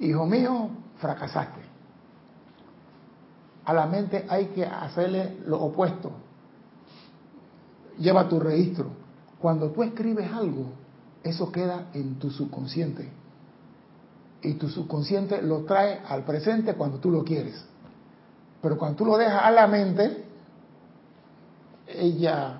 [0.00, 1.60] hijo mío, fracasaste.
[3.66, 6.12] A la mente hay que hacerle lo opuesto.
[7.98, 8.90] Lleva tu registro.
[9.38, 10.72] Cuando tú escribes algo,
[11.22, 13.10] eso queda en tu subconsciente.
[14.42, 17.64] Y tu subconsciente lo trae al presente cuando tú lo quieres.
[18.62, 20.24] Pero cuando tú lo dejas a la mente,
[21.88, 22.58] ella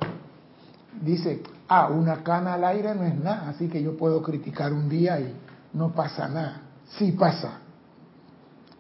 [1.01, 4.89] dice, ah, una cana al aire no es nada, así que yo puedo criticar un
[4.89, 5.35] día y
[5.73, 6.63] no pasa nada.
[6.99, 7.61] Sí pasa.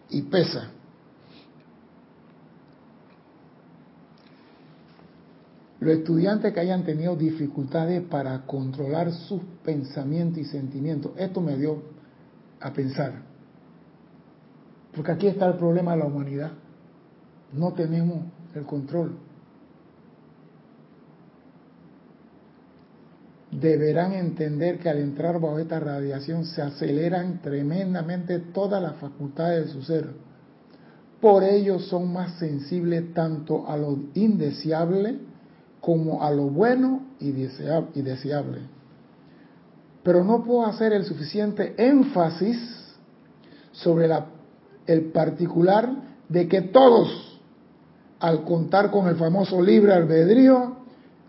[0.08, 0.70] Y pesa.
[5.80, 11.82] Los estudiantes que hayan tenido dificultades para controlar sus pensamientos y sentimientos, esto me dio
[12.60, 13.22] a pensar.
[14.94, 16.52] Porque aquí está el problema de la humanidad.
[17.52, 18.20] No tenemos
[18.54, 19.25] el control.
[23.60, 29.72] Deberán entender que al entrar bajo esta radiación se aceleran tremendamente todas las facultades de
[29.72, 30.10] su ser.
[31.22, 35.20] Por ello son más sensibles tanto a lo indeseable
[35.80, 38.60] como a lo bueno y deseable.
[40.02, 42.58] Pero no puedo hacer el suficiente énfasis
[43.72, 44.10] sobre
[44.86, 45.90] el particular
[46.28, 47.40] de que todos,
[48.20, 50.76] al contar con el famoso libre albedrío,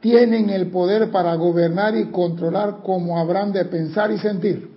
[0.08, 4.72] tienen el poder para gobernar y controlar como habrán de pensar y sentir.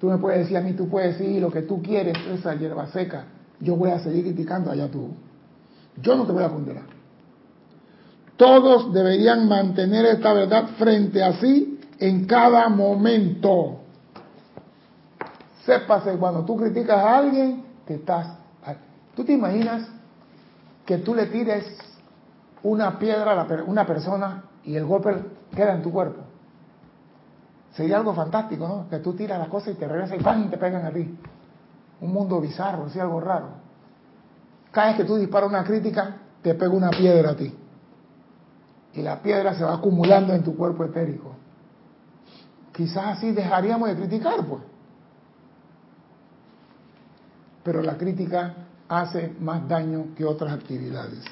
[0.00, 2.88] Tú me puedes decir a mí, tú puedes decir lo que tú quieres, esa hierba
[2.88, 3.26] seca.
[3.60, 5.10] Yo voy a seguir criticando allá tú.
[6.02, 6.82] Yo no te voy a condenar.
[8.36, 13.78] Todos deberían mantener esta verdad frente a sí en cada momento.
[15.64, 18.38] Sépase, cuando tú criticas a alguien, te estás...
[19.14, 19.86] ¿Tú te imaginas
[20.84, 21.91] que tú le tires
[22.62, 25.14] una piedra a una persona y el golpe
[25.54, 26.22] queda en tu cuerpo?
[27.74, 28.88] Sería algo fantástico, ¿no?
[28.88, 30.50] Que tú tiras las cosas y te regresas y ¡pam!
[30.50, 31.18] te pegan a ti.
[32.00, 33.48] Un mundo bizarro, así algo raro.
[34.70, 37.54] Cada vez que tú disparas una crítica, te pega una piedra a ti
[38.94, 41.34] y la piedra se va acumulando en tu cuerpo etérico.
[42.72, 44.62] Quizás así dejaríamos de criticar, pues.
[47.64, 48.54] Pero la crítica
[48.88, 51.24] hace más daño que otras actividades.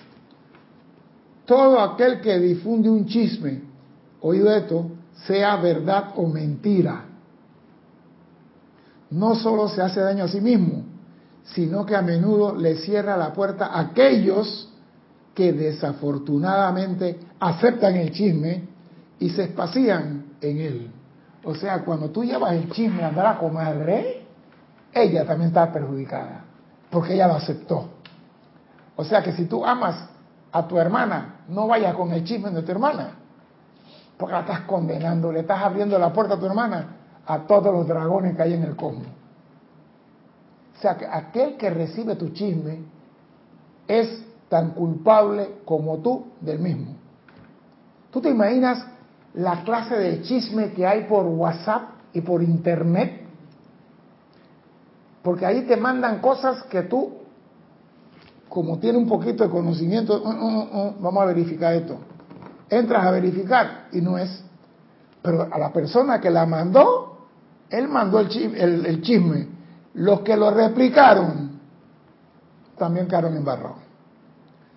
[1.51, 3.61] Todo aquel que difunde un chisme,
[4.21, 4.89] oído esto,
[5.27, 7.07] sea verdad o mentira,
[9.11, 10.85] no solo se hace daño a sí mismo,
[11.43, 14.73] sino que a menudo le cierra la puerta a aquellos
[15.35, 18.69] que desafortunadamente aceptan el chisme
[19.19, 20.91] y se espacían en él.
[21.43, 24.23] O sea, cuando tú llevas el chisme a andar a comadre,
[24.95, 26.45] ella también está perjudicada,
[26.93, 27.89] porque ella lo aceptó.
[28.95, 29.97] O sea que si tú amas
[30.53, 33.15] a tu hermana, no vayas con el chisme de tu hermana,
[34.17, 37.87] porque la estás condenando, le estás abriendo la puerta a tu hermana a todos los
[37.87, 39.07] dragones que hay en el cosmos.
[40.77, 42.81] O sea que aquel que recibe tu chisme
[43.87, 46.95] es tan culpable como tú del mismo.
[48.11, 48.85] ¿Tú te imaginas
[49.35, 53.21] la clase de chisme que hay por WhatsApp y por Internet?
[55.23, 57.20] Porque ahí te mandan cosas que tú,
[58.51, 61.97] como tienes un poquito de conocimiento, uh, uh, uh, vamos a verificar esto.
[62.69, 64.45] Entras a verificar y no es.
[65.23, 67.29] Pero a la persona que la mandó,
[67.71, 68.61] él mandó el chisme.
[68.61, 69.47] El, chisme.
[69.95, 71.61] Los que lo replicaron
[72.77, 73.91] también quedaron embarrados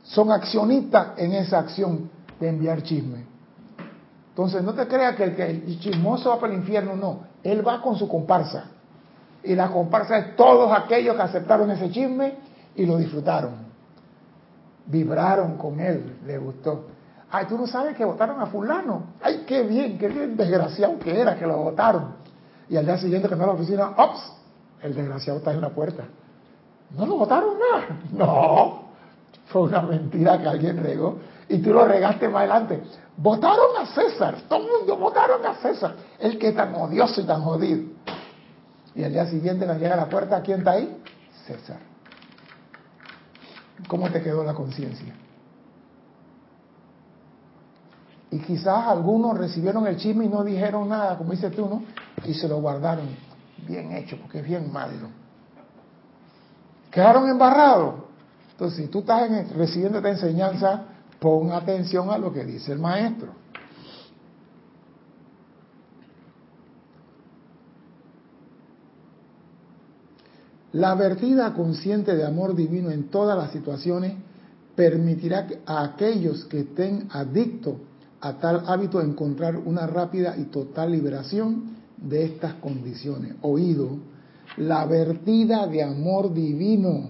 [0.03, 2.09] son accionistas en esa acción
[2.39, 3.25] de enviar chisme.
[4.29, 7.21] Entonces, no te creas que el, que el chismoso va para el infierno, no.
[7.43, 8.65] Él va con su comparsa.
[9.43, 12.35] Y la comparsa es todos aquellos que aceptaron ese chisme
[12.75, 13.62] y lo disfrutaron.
[14.85, 16.87] Vibraron con él, le gustó.
[17.31, 19.13] Ay, tú no sabes que votaron a fulano.
[19.21, 22.15] Ay, qué bien, qué bien desgraciado que era que lo votaron.
[22.69, 24.33] Y al día siguiente que está en la oficina, ¡ops!
[24.81, 26.03] El desgraciado está en la puerta.
[26.91, 27.99] ¿No lo votaron nada?
[28.11, 28.83] No.
[29.47, 31.17] Fue una mentira que alguien regó
[31.49, 32.83] y tú lo regaste más adelante.
[33.17, 37.25] Votaron a César, todo el mundo votaron a César, el que es tan odioso y
[37.25, 37.89] tan jodido.
[38.95, 41.01] Y al día siguiente cuando llega a la puerta, ¿quién está ahí?
[41.45, 41.92] César.
[43.87, 45.13] ¿Cómo te quedó la conciencia?
[48.31, 51.83] Y quizás algunos recibieron el chisme y no dijeron nada, como dices tú, ¿no?
[52.25, 53.07] Y se lo guardaron.
[53.67, 55.09] Bien hecho, porque es bien malo.
[56.89, 57.95] Quedaron embarrados.
[58.51, 60.83] Entonces, si tú estás recibiendo esta enseñanza,
[61.19, 63.33] pon atención a lo que dice el maestro.
[70.73, 74.13] La vertida consciente de amor divino en todas las situaciones
[74.75, 77.75] permitirá a aquellos que estén adictos
[78.21, 83.35] a tal hábito encontrar una rápida y total liberación de estas condiciones.
[83.41, 83.97] Oído,
[84.57, 87.09] la vertida de amor divino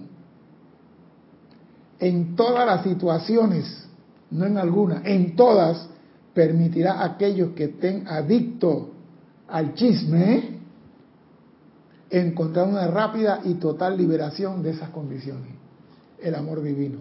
[1.98, 3.88] en todas las situaciones,
[4.30, 5.88] no en algunas, en todas,
[6.34, 8.88] permitirá a aquellos que estén adictos
[9.48, 10.54] al chisme
[12.20, 15.52] encontrar una rápida y total liberación de esas condiciones.
[16.20, 16.98] El amor divino.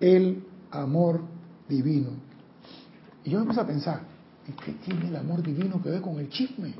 [0.00, 1.20] El amor
[1.68, 2.10] divino.
[3.24, 4.00] Y yo me puse a pensar,
[4.46, 6.74] ¿y qué tiene el amor divino que ver con el chisme?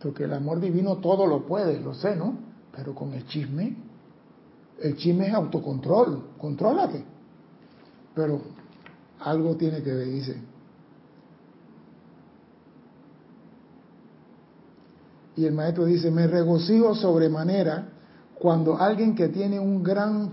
[0.00, 2.36] Porque el amor divino todo lo puede, lo sé, ¿no?
[2.76, 3.74] Pero con el chisme,
[4.82, 7.04] el chisme es autocontrol, contrólate.
[8.14, 8.42] Pero
[9.20, 10.53] algo tiene que ver, dice.
[15.36, 17.88] Y el maestro dice, me regocijo sobremanera
[18.34, 20.30] cuando alguien que tiene un gran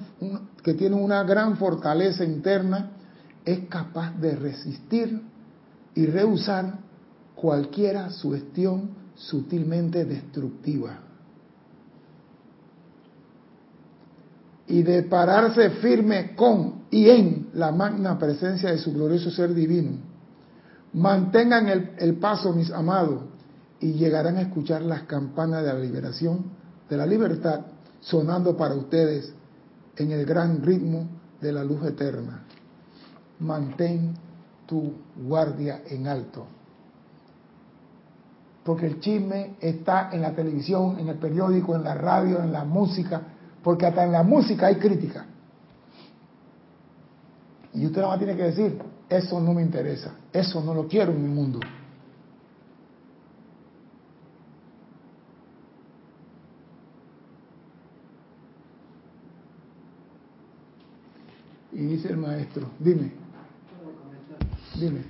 [0.64, 2.92] que tiene una gran fortaleza interna
[3.44, 5.22] es capaz de resistir
[5.96, 6.80] y rehusar
[7.36, 11.00] cualquiera sugestión sutilmente destructiva.
[14.68, 19.98] Y de pararse firme con y en la magna presencia de su glorioso ser divino.
[20.94, 23.24] Mantengan el, el paso, mis amados,
[23.82, 26.46] y llegarán a escuchar las campanas de la liberación,
[26.90, 27.62] de la libertad,
[28.00, 29.34] sonando para ustedes
[29.98, 31.08] en el gran ritmo
[31.42, 32.44] de la luz eterna.
[33.40, 34.14] Mantén
[34.66, 36.48] tu guardia en alto
[38.64, 42.64] porque el chisme está en la televisión, en el periódico, en la radio, en la
[42.64, 43.22] música,
[43.64, 45.26] porque hasta en la música hay crítica.
[47.74, 48.80] Y usted nada más tiene que decir,
[49.10, 51.60] eso no me interesa, eso no lo quiero en mi mundo.
[61.74, 63.12] Y dice el maestro, dime,
[64.80, 65.02] dime.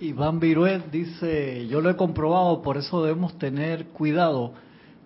[0.00, 4.52] Iván Viruet dice, yo lo he comprobado, por eso debemos tener cuidado.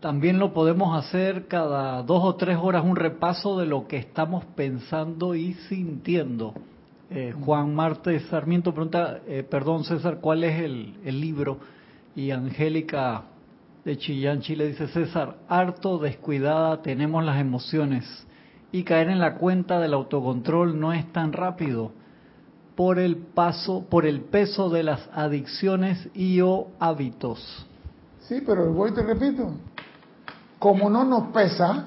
[0.01, 4.45] También lo podemos hacer cada dos o tres horas un repaso de lo que estamos
[4.57, 6.55] pensando y sintiendo.
[7.11, 11.59] Eh, Juan Marte Sarmiento pregunta, eh, perdón César, ¿cuál es el, el libro?
[12.15, 13.25] Y Angélica
[13.85, 18.05] de Chillán, Chile dice, César, harto descuidada tenemos las emociones
[18.75, 21.93] y caer en la cuenta del autocontrol no es tan rápido
[22.75, 27.65] por el paso, por el peso de las adicciones y o hábitos.
[28.23, 29.49] Sí, pero voy te repito,
[30.59, 31.85] como no nos pesa,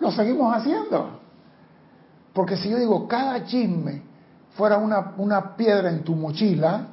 [0.00, 1.20] lo seguimos haciendo.
[2.32, 4.02] Porque si yo digo, cada chisme
[4.56, 6.88] fuera una, una piedra en tu mochila,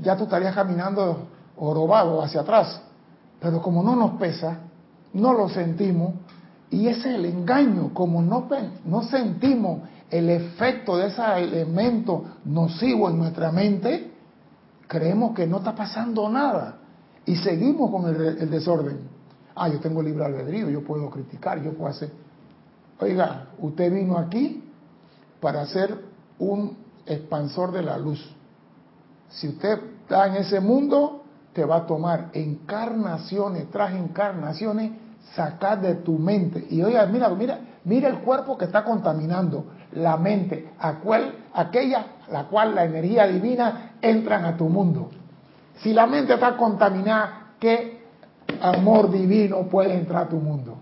[0.00, 2.82] ya tú estarías caminando orobado hacia atrás.
[3.38, 4.58] Pero como no nos pesa,
[5.12, 6.14] no lo sentimos,
[6.74, 8.48] y ese es el engaño, como no,
[8.84, 14.10] no sentimos el efecto de ese elemento nocivo en nuestra mente,
[14.88, 16.78] creemos que no está pasando nada
[17.24, 18.98] y seguimos con el, desorden.
[19.54, 22.10] Ah, yo tengo libre albedrío, yo puedo criticar, yo puedo hacer.
[22.98, 24.64] Oiga, usted vino aquí
[25.40, 25.96] para ser
[26.40, 28.34] un expansor de la luz.
[29.28, 31.22] Si usted está en ese mundo,
[31.52, 35.03] te va a tomar encarnaciones tras encarnaciones,
[35.34, 36.66] sacar de tu mente.
[36.70, 42.74] Y oiga, mira, mira, mira el cuerpo que está contaminando la mente, aquella la cual
[42.74, 45.10] la energía divina entran a tu mundo.
[45.76, 48.04] Si la mente está contaminada, ¿qué
[48.60, 50.78] amor divino puede entrar a tu mundo?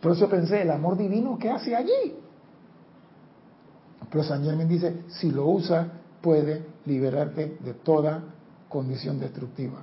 [0.00, 2.14] Por eso pensé, el amor divino, ¿qué hace allí?
[4.10, 5.88] Pero San Germán dice, si lo usa
[6.20, 8.22] puede liberarte de toda
[8.68, 9.78] condición destructiva.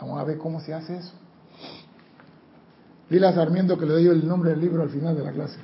[0.00, 1.12] Vamos a ver cómo se hace eso.
[3.14, 5.60] Dile a Sarmiento que le doy el nombre del libro al final de la clase.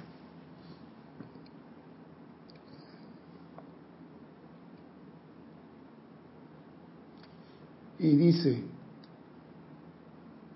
[7.99, 8.63] Y dice,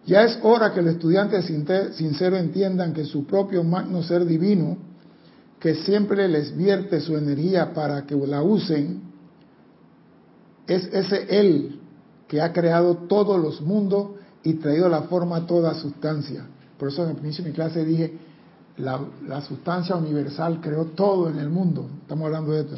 [0.07, 1.47] ya es hora que los estudiantes
[1.97, 4.79] sinceros entiendan que su propio magno ser divino,
[5.59, 9.03] que siempre les vierte su energía para que la usen,
[10.69, 11.81] es ese Él
[12.29, 14.11] que ha creado todos los mundos
[14.45, 16.51] y traído la forma a toda sustancia.
[16.79, 18.19] Por eso en el inicio de mi clase dije,
[18.77, 21.89] la, la, sustancia universal creó todo en el mundo.
[22.03, 22.77] Estamos hablando de esto.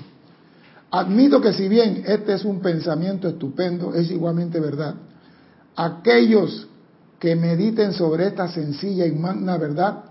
[0.90, 4.94] Admito que si bien este es un pensamiento estupendo, es igualmente verdad.
[5.74, 6.68] Aquellos
[7.18, 10.05] que mediten sobre esta sencilla y magna verdad,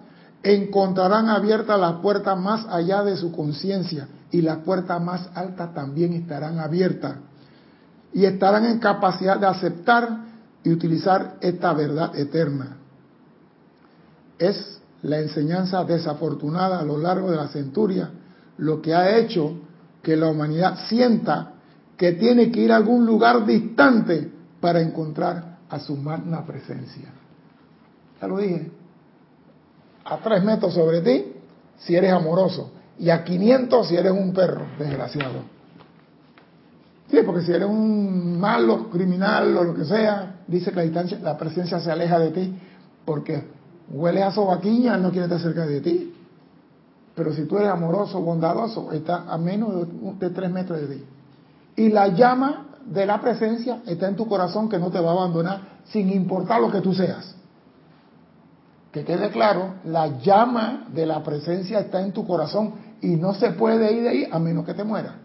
[0.44, 6.14] encontrarán abiertas las puertas más allá de su conciencia y las puertas más altas también
[6.14, 7.16] estarán abiertas
[8.14, 10.26] y estarán en capacidad de aceptar
[10.64, 12.78] y utilizar esta verdad eterna.
[14.38, 18.10] Es la enseñanza desafortunada a lo largo de la centuria
[18.58, 19.58] lo que ha hecho
[20.02, 21.54] que la humanidad sienta
[21.98, 27.10] que tiene que ir a algún lugar distante para encontrar a su magna presencia.
[28.22, 28.72] Ya lo dije.
[30.06, 31.34] A tres metros sobre ti
[31.78, 35.56] si eres amoroso y a 500 si eres un perro desgraciado.
[37.10, 41.20] Sí, porque si eres un malo, criminal o lo que sea, dice que la distancia,
[41.20, 42.60] la presencia se aleja de ti
[43.04, 43.44] porque
[43.90, 46.14] huele a sobaquiña, no quiere estar cerca de ti.
[47.16, 49.88] Pero si tú eres amoroso, bondadoso, está a menos
[50.20, 51.04] de, tres metros de ti.
[51.78, 55.14] Y la llama de la presencia está en tu corazón que no te va a
[55.14, 57.36] abandonar sin importar lo que tú seas.
[58.92, 63.52] Que quede claro, la llama de la presencia está en tu corazón y no se
[63.52, 65.16] puede ir de ahí a menos que te muera.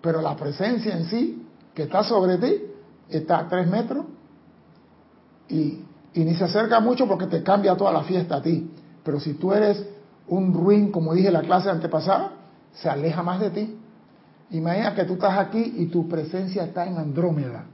[0.00, 2.62] Pero la presencia en sí, que está sobre ti,
[3.08, 4.06] está a tres metros
[5.48, 5.80] y,
[6.16, 8.70] y ni se acerca mucho porque te cambia toda la fiesta a ti.
[9.04, 9.86] Pero si tú eres
[10.28, 12.32] un ruin, como dije en la clase antepasada,
[12.72, 13.78] se aleja más de ti.
[14.50, 17.66] Imagina que tú estás aquí y tu presencia está en Andrómeda.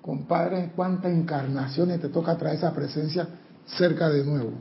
[0.00, 3.28] Compadre, cuántas encarnaciones te toca traer esa presencia
[3.66, 4.52] cerca de nuevo.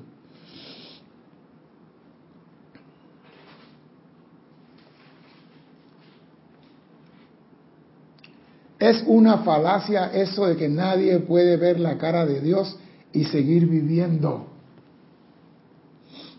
[8.81, 12.77] Es una falacia eso de que nadie puede ver la cara de Dios
[13.13, 14.47] y seguir viviendo.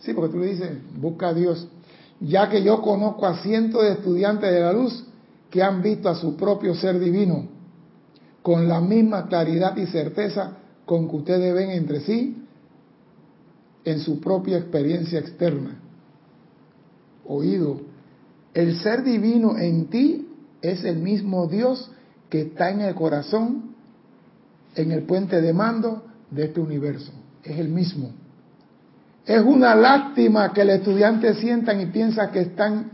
[0.01, 1.68] Sí, porque tú le dices, busca a Dios
[2.24, 5.05] ya que yo conozco a cientos de estudiantes de la luz
[5.51, 7.47] que han visto a su propio ser divino
[8.43, 12.45] con la misma claridad y certeza con que ustedes ven entre sí
[13.84, 15.80] en su propia experiencia externa.
[17.24, 17.80] Oído,
[18.53, 20.28] el ser divino en ti
[20.61, 21.90] es el mismo Dios
[22.32, 23.74] que está en el corazón,
[24.74, 27.12] en el puente de mando de este universo.
[27.44, 28.08] Es el mismo.
[29.26, 32.90] Es una lástima que el estudiante sientan y piensa que están,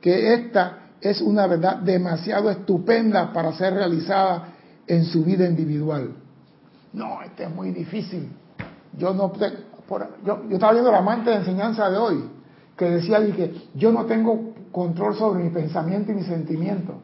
[0.00, 4.48] que esta es una verdad demasiado estupenda para ser realizada
[4.88, 6.16] en su vida individual.
[6.92, 8.28] No, este es muy difícil.
[8.98, 9.32] Yo no,
[10.26, 12.24] yo, yo estaba viendo la amante de enseñanza de hoy
[12.76, 17.02] que decía que yo no tengo control sobre mi pensamiento y mi sentimiento.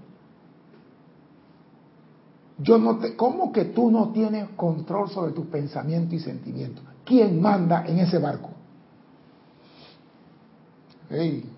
[2.58, 6.82] Yo no te, ¿Cómo que tú no tienes control sobre tu pensamiento y sentimiento?
[7.04, 8.50] ¿Quién manda en ese barco?
[11.10, 11.50] Hey,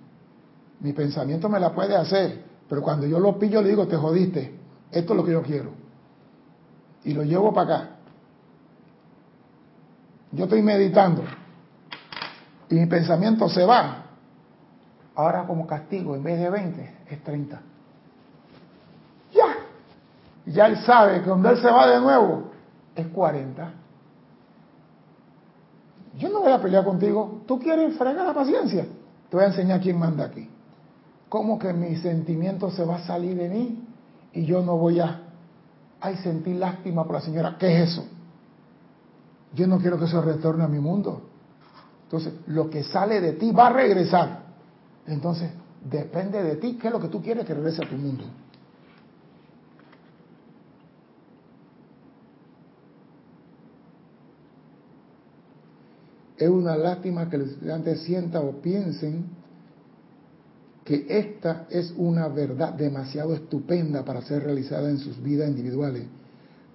[0.80, 4.54] mi pensamiento me la puede hacer, pero cuando yo lo pillo le digo, te jodiste,
[4.90, 5.70] esto es lo que yo quiero.
[7.04, 7.90] Y lo llevo para acá.
[10.32, 11.22] Yo estoy meditando
[12.68, 14.04] y mi pensamiento se va.
[15.14, 17.62] Ahora como castigo, en vez de 20, es 30.
[20.46, 20.66] Ya.
[20.66, 22.50] Él sabe que cuando él se va de nuevo,
[22.94, 23.72] es 40.
[26.18, 27.42] Yo no voy a pelear contigo.
[27.46, 28.86] ¿Tú quieres fregar la paciencia?
[29.28, 30.48] Te voy a enseñar quién manda aquí.
[31.28, 33.84] ¿Cómo que mi sentimiento se va a salir de mí
[34.32, 35.22] y yo no voy a
[36.00, 37.56] ay, sentir lástima por la señora?
[37.58, 38.06] ¿Qué es eso?
[39.54, 41.22] Yo no quiero que eso retorne a mi mundo.
[42.04, 44.42] Entonces, lo que sale de ti va a regresar.
[45.06, 45.50] Entonces,
[45.84, 48.24] depende de ti qué es lo que tú quieres que regrese a tu mundo.
[56.38, 59.24] Es una lástima que los estudiantes sientan o piensen
[60.84, 66.04] que esta es una verdad demasiado estupenda para ser realizada en sus vidas individuales.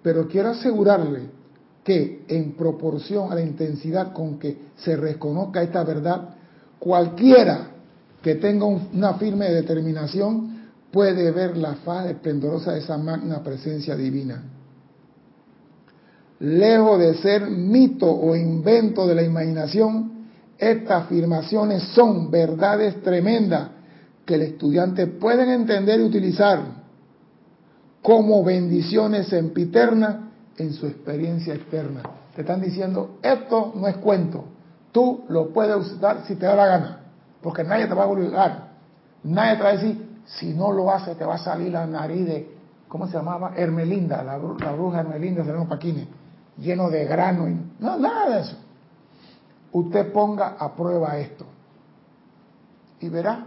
[0.03, 1.22] Pero quiero asegurarle
[1.84, 6.36] que en proporción a la intensidad con que se reconozca esta verdad,
[6.78, 7.70] cualquiera
[8.22, 10.51] que tenga una firme determinación
[10.91, 14.43] puede ver la faz esplendorosa de esa magna presencia divina.
[16.42, 20.12] Lejos de ser mito o invento de la imaginación,
[20.58, 23.70] estas afirmaciones son verdades tremendas
[24.26, 26.60] que el estudiante puede entender y utilizar
[28.02, 30.16] como bendiciones sempiternas
[30.58, 32.02] en su experiencia externa.
[32.36, 34.46] Te están diciendo, esto no es cuento,
[34.92, 37.00] tú lo puedes usar si te da la gana,
[37.44, 38.70] porque nadie te va a obligar,
[39.24, 42.26] nadie te va a decir, si no lo hace te va a salir la nariz
[42.26, 42.56] de,
[42.88, 43.54] ¿cómo se llamaba?
[43.56, 46.08] Hermelinda, la, bruja Hermelinda los Paquines,
[46.62, 48.55] lleno de grano, y, no, nada de eso.
[49.74, 51.45] Usted ponga a prueba esto
[52.99, 53.45] y verá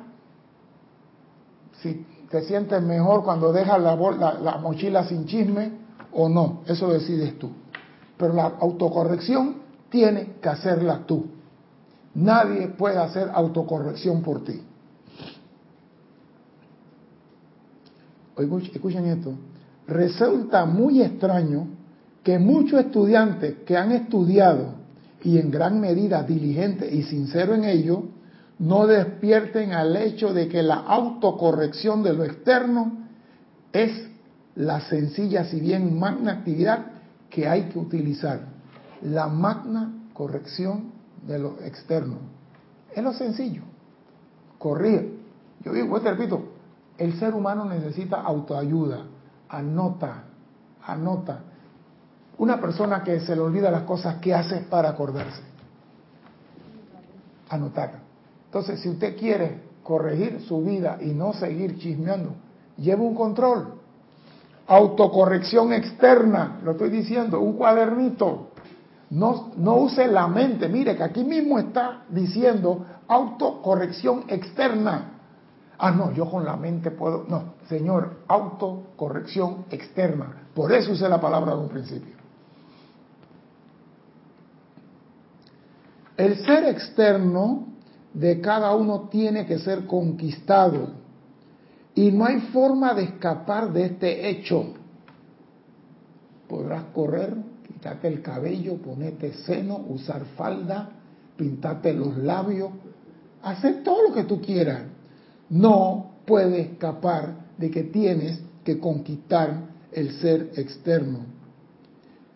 [1.80, 5.72] si te sientes mejor cuando dejas la, la mochila sin chisme
[6.12, 7.50] o no, eso decides tú.
[8.16, 9.56] Pero la autocorrección
[9.90, 11.26] tiene que hacerla tú.
[12.14, 14.62] Nadie puede hacer autocorrección por ti.
[18.36, 19.34] Escuchen esto.
[19.86, 21.66] Resulta muy extraño
[22.24, 24.74] que muchos estudiantes que han estudiado
[25.22, 28.04] y en gran medida diligentes y sinceros en ello,
[28.58, 32.92] no despierten al hecho de que la autocorrección de lo externo
[33.72, 34.08] es
[34.54, 36.86] la sencilla, si bien magna actividad
[37.28, 38.40] que hay que utilizar.
[39.02, 40.92] La magna corrección
[41.26, 42.16] de lo externo.
[42.94, 43.62] Es lo sencillo.
[44.58, 45.20] Corrir.
[45.62, 46.52] Yo digo, te repito,
[46.96, 49.04] el ser humano necesita autoayuda.
[49.48, 50.24] Anota,
[50.86, 51.40] anota.
[52.38, 55.42] Una persona que se le olvida las cosas, ¿qué hace para acordarse?
[57.48, 58.00] Anotar.
[58.46, 62.30] Entonces, si usted quiere corregir su vida y no seguir chismeando,
[62.76, 63.74] lleve un control.
[64.66, 68.48] Autocorrección externa, lo estoy diciendo, un cuadernito.
[69.10, 70.68] No, no use la mente.
[70.68, 75.12] Mire que aquí mismo está diciendo autocorrección externa.
[75.78, 77.24] Ah, no, yo con la mente puedo.
[77.28, 80.48] No, señor, autocorrección externa.
[80.54, 82.13] Por eso usé la palabra de un principio.
[86.16, 87.66] El ser externo
[88.12, 90.90] de cada uno tiene que ser conquistado
[91.94, 94.74] y no hay forma de escapar de este hecho.
[96.48, 97.34] Podrás correr,
[97.66, 100.90] quitarte el cabello, ponerte seno, usar falda,
[101.36, 102.70] pintarte los labios,
[103.42, 104.82] hacer todo lo que tú quieras.
[105.50, 111.20] No puedes escapar de que tienes que conquistar el ser externo.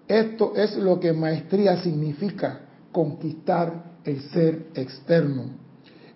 [0.06, 2.60] Esto es lo que maestría significa,
[2.98, 5.44] conquistar el ser externo.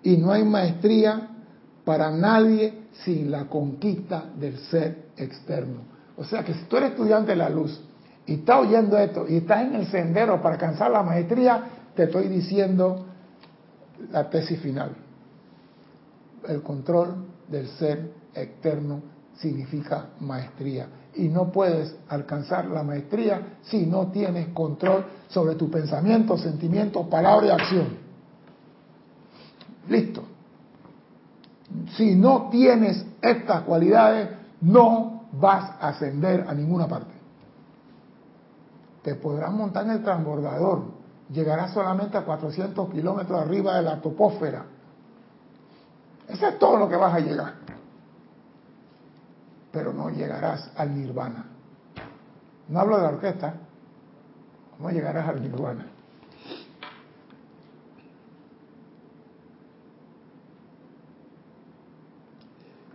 [0.03, 1.28] Y no hay maestría
[1.85, 5.83] para nadie sin la conquista del ser externo.
[6.16, 7.80] O sea que si tú eres estudiante de la luz
[8.26, 11.62] y estás oyendo esto y estás en el sendero para alcanzar la maestría,
[11.95, 13.07] te estoy diciendo
[14.11, 14.91] la tesis final.
[16.49, 19.03] El control del ser externo
[19.37, 20.89] significa maestría.
[21.14, 27.46] Y no puedes alcanzar la maestría si no tienes control sobre tu pensamiento, sentimiento, palabra
[27.46, 27.88] y acción.
[29.88, 30.24] Listo.
[31.96, 37.12] Si no tienes estas cualidades, no vas a ascender a ninguna parte.
[39.02, 40.84] Te podrás montar en el transbordador,
[41.30, 44.64] llegarás solamente a 400 kilómetros arriba de la topósfera.
[46.28, 47.54] Eso es todo lo que vas a llegar.
[49.72, 51.46] Pero no llegarás al nirvana.
[52.68, 53.54] No hablo de la orquesta,
[54.78, 55.86] no llegarás al nirvana.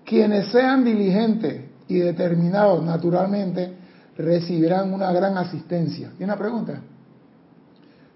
[0.05, 3.75] Quienes sean diligentes y determinados naturalmente
[4.17, 6.11] recibirán una gran asistencia.
[6.17, 6.81] ¿Tiene una pregunta?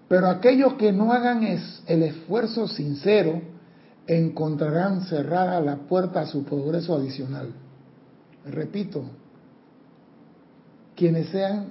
[0.08, 3.42] Pero aquellos que no hagan el esfuerzo sincero
[4.06, 7.52] encontrarán cerrada la puerta a su progreso adicional.
[8.44, 9.04] Repito,
[10.96, 11.66] quienes sean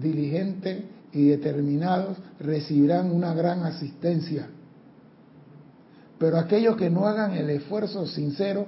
[0.00, 4.48] diligentes y determinados recibirán una gran asistencia.
[6.18, 8.66] Pero aquellos que no hagan el esfuerzo sincero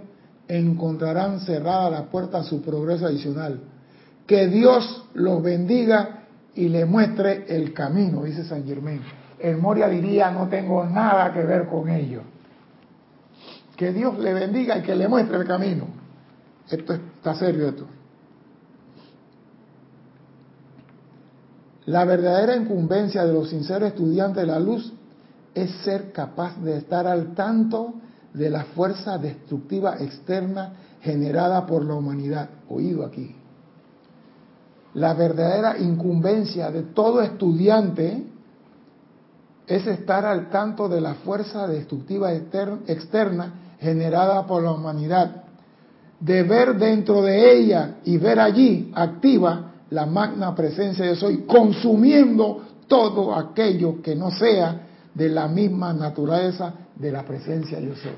[0.48, 3.60] encontrarán cerrada la puerta a su progreso adicional.
[4.26, 6.24] Que Dios los bendiga
[6.54, 9.00] y le muestre el camino, dice San Germán.
[9.38, 12.22] El Moria diría, no tengo nada que ver con ello.
[13.76, 15.99] Que Dios le bendiga y que le muestre el camino.
[16.70, 17.86] Esto está serio esto.
[21.86, 24.92] La verdadera incumbencia de los sinceros estudiantes de la luz
[25.54, 27.94] es ser capaz de estar al tanto
[28.32, 32.48] de la fuerza destructiva externa generada por la humanidad.
[32.68, 33.34] Oído aquí.
[34.94, 38.24] La verdadera incumbencia de todo estudiante
[39.66, 45.39] es estar al tanto de la fuerza destructiva externa generada por la humanidad,
[46.20, 52.62] de ver dentro de ella y ver allí activa la magna presencia de soy, consumiendo
[52.86, 54.82] todo aquello que no sea
[55.14, 58.12] de la misma naturaleza de la presencia yo soy.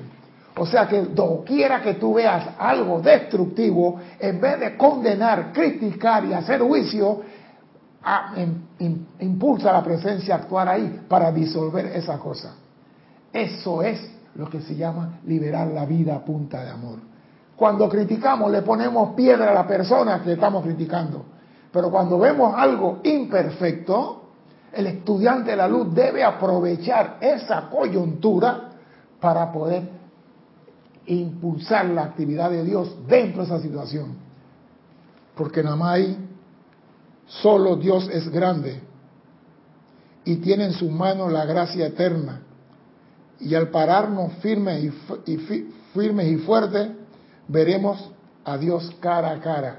[0.55, 6.33] O sea que doquiera que tú veas algo destructivo, en vez de condenar, criticar y
[6.33, 7.21] hacer juicio,
[9.19, 12.55] impulsa la presencia a actuar ahí para disolver esa cosa.
[13.31, 13.99] Eso es
[14.35, 17.12] lo que se llama liberar la vida a punta de amor.
[17.55, 21.25] Cuando criticamos le ponemos piedra a la persona que estamos criticando.
[21.71, 24.23] Pero cuando vemos algo imperfecto,
[24.71, 28.69] el estudiante de la luz debe aprovechar esa coyuntura
[29.19, 29.89] para poder
[31.05, 34.15] impulsar la actividad de Dios dentro de esa situación.
[35.35, 36.17] Porque nada más ahí
[37.25, 38.81] solo Dios es grande
[40.25, 42.41] y tiene en su mano la gracia eterna.
[43.39, 44.91] Y al pararnos firmes
[45.25, 45.37] y,
[45.93, 46.91] firmes y fuertes,
[47.53, 48.11] veremos
[48.43, 49.75] a Dios cara a cara.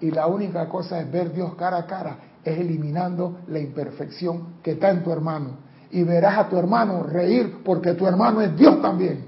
[0.00, 4.72] Y la única cosa es ver Dios cara a cara, es eliminando la imperfección que
[4.72, 5.58] está en tu hermano.
[5.90, 9.26] Y verás a tu hermano reír porque tu hermano es Dios también.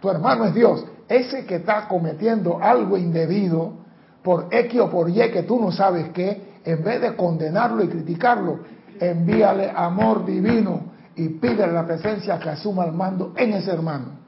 [0.00, 0.84] Tu hermano es Dios.
[1.08, 3.74] Ese que está cometiendo algo indebido
[4.22, 7.88] por X o por Y que tú no sabes qué, en vez de condenarlo y
[7.88, 8.60] criticarlo,
[8.98, 10.80] envíale amor divino
[11.14, 14.25] y pídele la presencia que asuma el mando en ese hermano.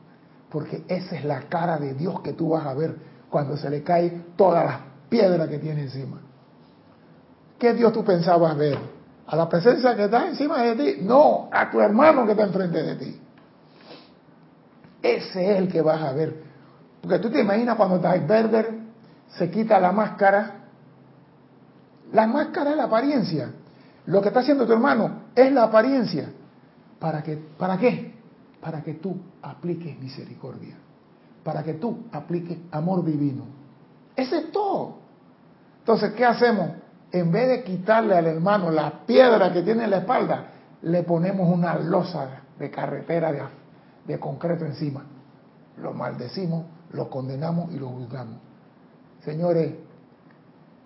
[0.51, 2.97] Porque esa es la cara de Dios que tú vas a ver
[3.29, 6.21] cuando se le cae todas las piedras que tiene encima.
[7.59, 8.79] ¿Qué Dios tú pensabas ver?
[9.27, 11.03] ¿A la presencia que está encima de ti?
[11.03, 13.21] No, a tu hermano que está enfrente de ti.
[15.03, 16.43] Ese es el que vas a ver.
[17.03, 18.79] Porque tú te imaginas cuando Darth Vader
[19.29, 20.55] se quita la máscara.
[22.13, 23.51] La máscara es la apariencia.
[24.07, 26.31] Lo que está haciendo tu hermano es la apariencia.
[26.99, 28.18] ¿Para, que, ¿Para qué?
[28.69, 30.77] Para que tú apliques misericordia.
[31.43, 33.45] Para que tú apliques amor divino.
[34.15, 34.97] Ese es todo.
[35.79, 36.73] Entonces, ¿qué hacemos?
[37.11, 40.49] En vez de quitarle al hermano la piedra que tiene en la espalda,
[40.83, 43.41] le ponemos una losa de carretera de,
[44.07, 45.03] de concreto encima.
[45.79, 48.37] Lo maldecimos, lo condenamos y lo juzgamos.
[49.25, 49.77] Señores,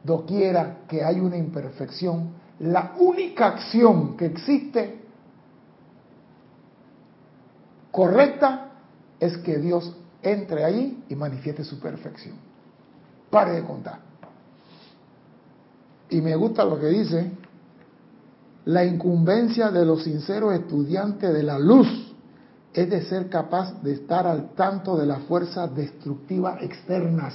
[0.04, 2.30] doquiera que hay una imperfección,
[2.60, 5.01] la única acción que existe
[7.92, 8.70] correcta
[9.20, 12.34] es que Dios entre ahí y manifieste su perfección.
[13.30, 14.00] Pare de contar.
[16.10, 17.30] Y me gusta lo que dice,
[18.64, 21.88] la incumbencia de los sinceros estudiantes de la luz
[22.74, 27.34] es de ser capaz de estar al tanto de las fuerzas destructivas externas.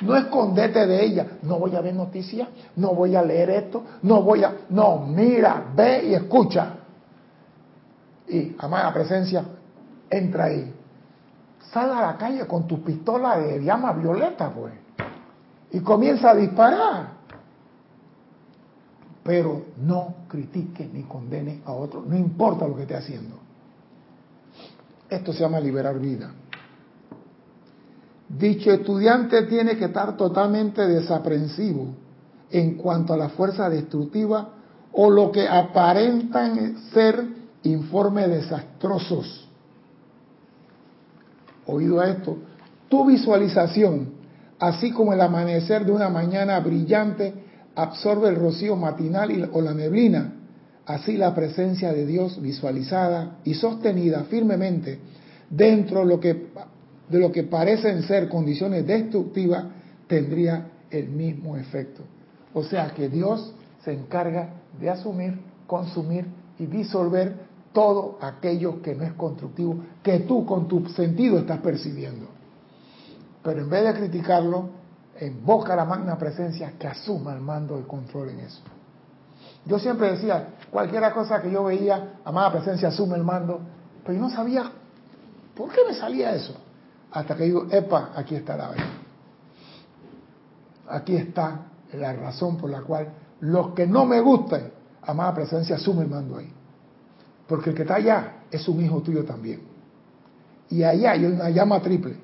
[0.00, 1.26] No escondete de ella.
[1.42, 4.54] No voy a ver noticias, no voy a leer esto, no voy a...
[4.70, 6.74] No, mira, ve y escucha.
[8.28, 9.44] Y, amada presencia,
[10.10, 10.74] entra ahí.
[11.72, 14.74] Sal a la calle con tu pistola de llama violeta, pues.
[15.70, 17.20] Y comienza a disparar.
[19.22, 23.36] Pero no critique ni condene a otro, no importa lo que esté haciendo.
[25.08, 26.32] Esto se llama liberar vida.
[28.28, 31.94] Dicho estudiante tiene que estar totalmente desaprensivo
[32.50, 34.48] en cuanto a la fuerza destructiva
[34.92, 37.24] o lo que aparentan ser
[37.62, 39.49] informes desastrosos
[41.70, 42.38] oído a esto,
[42.88, 44.14] tu visualización,
[44.58, 47.32] así como el amanecer de una mañana brillante,
[47.74, 50.34] absorbe el rocío matinal o la neblina,
[50.86, 54.98] así la presencia de Dios visualizada y sostenida firmemente
[55.48, 59.64] dentro de lo que, parecen ser condiciones destructivas,
[60.06, 62.02] tendría el mismo efecto.
[62.54, 63.54] O sea que Dios
[63.84, 64.50] se encarga
[64.80, 66.26] de asumir, consumir
[66.58, 72.26] y disolver todo aquello que no es constructivo, que tú con tu sentido estás percibiendo.
[73.42, 74.70] Pero en vez de criticarlo,
[75.20, 78.60] invoca la magna presencia que asuma el mando y control en eso.
[79.66, 83.60] Yo siempre decía, cualquier cosa que yo veía, amada presencia asume el mando,
[84.02, 84.70] pero yo no sabía
[85.54, 86.54] por qué me salía eso.
[87.12, 88.84] Hasta que digo, epa, aquí está la verdad.
[90.88, 93.08] Aquí está la razón por la cual
[93.40, 94.70] los que no me gustan,
[95.02, 96.52] amada presencia asume el mando ahí.
[97.50, 99.60] Porque el que está allá es un hijo tuyo también.
[100.68, 102.14] Y allá hay una llama triple.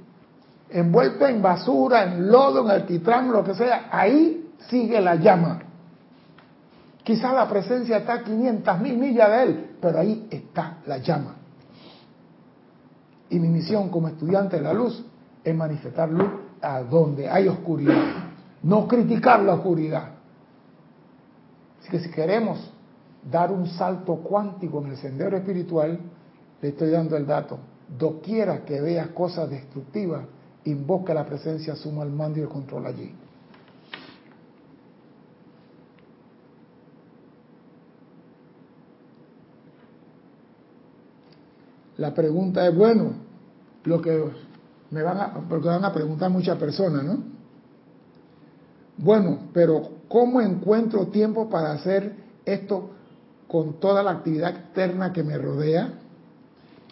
[0.71, 5.63] Envuelta en basura, en lodo, en altitrán, lo que sea, ahí sigue la llama.
[7.03, 11.35] Quizá la presencia está a 500 mil millas de él, pero ahí está la llama.
[13.29, 15.05] Y mi misión como estudiante de la luz
[15.43, 16.31] es manifestar luz
[16.63, 18.29] a donde hay oscuridad,
[18.63, 20.11] no criticar la oscuridad.
[21.81, 22.76] Así que si queremos
[23.31, 25.99] dar un salto cuántico en el sendero espiritual,
[26.63, 27.59] le estoy dando el dato,
[27.99, 30.27] doquiera que veas cosas destructivas,
[30.65, 33.15] invoca la presencia, suma el mando y el control allí.
[41.97, 43.15] La pregunta es, bueno,
[43.85, 44.25] lo que
[44.91, 47.19] me van a, porque van a preguntar muchas personas, ¿no?
[48.99, 52.15] Bueno, pero ¿cómo encuentro tiempo para hacer
[52.45, 52.91] esto
[53.49, 55.91] con toda la actividad externa que me rodea?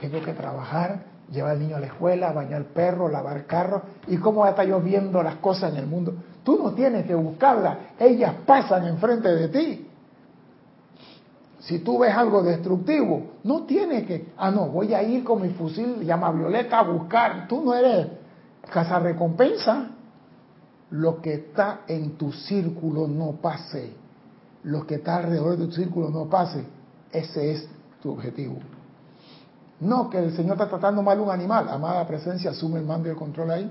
[0.01, 3.83] Tengo que trabajar, llevar al niño a la escuela, bañar al perro, lavar el carro.
[4.07, 6.15] ¿Y cómo está yo viendo las cosas en el mundo?
[6.45, 9.89] Tú no tienes que buscarlas, ellas pasan enfrente de ti.
[11.61, 15.49] Si tú ves algo destructivo, no tienes que, ah, no, voy a ir con mi
[15.51, 17.49] fusil llama violeta a buscar.
[17.49, 18.09] Tú no eres
[19.03, 19.91] recompensa.
[20.91, 24.04] Lo que está en tu círculo no pase.
[24.65, 26.65] Lo que está alrededor de tu círculo no pase.
[27.13, 27.69] Ese es
[28.03, 28.57] tu objetivo.
[29.81, 31.69] No que el Señor está tratando mal a un animal.
[31.69, 33.71] Amada presencia, asume el mando y el control ahí.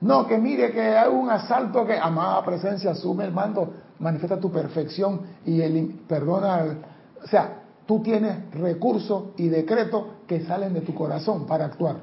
[0.00, 4.50] No, que mire que hay un asalto que, amada presencia, asume el mando, manifiesta tu
[4.50, 6.78] perfección y el, perdona.
[7.22, 11.96] o sea, tú tienes recursos y decretos que salen de tu corazón para actuar.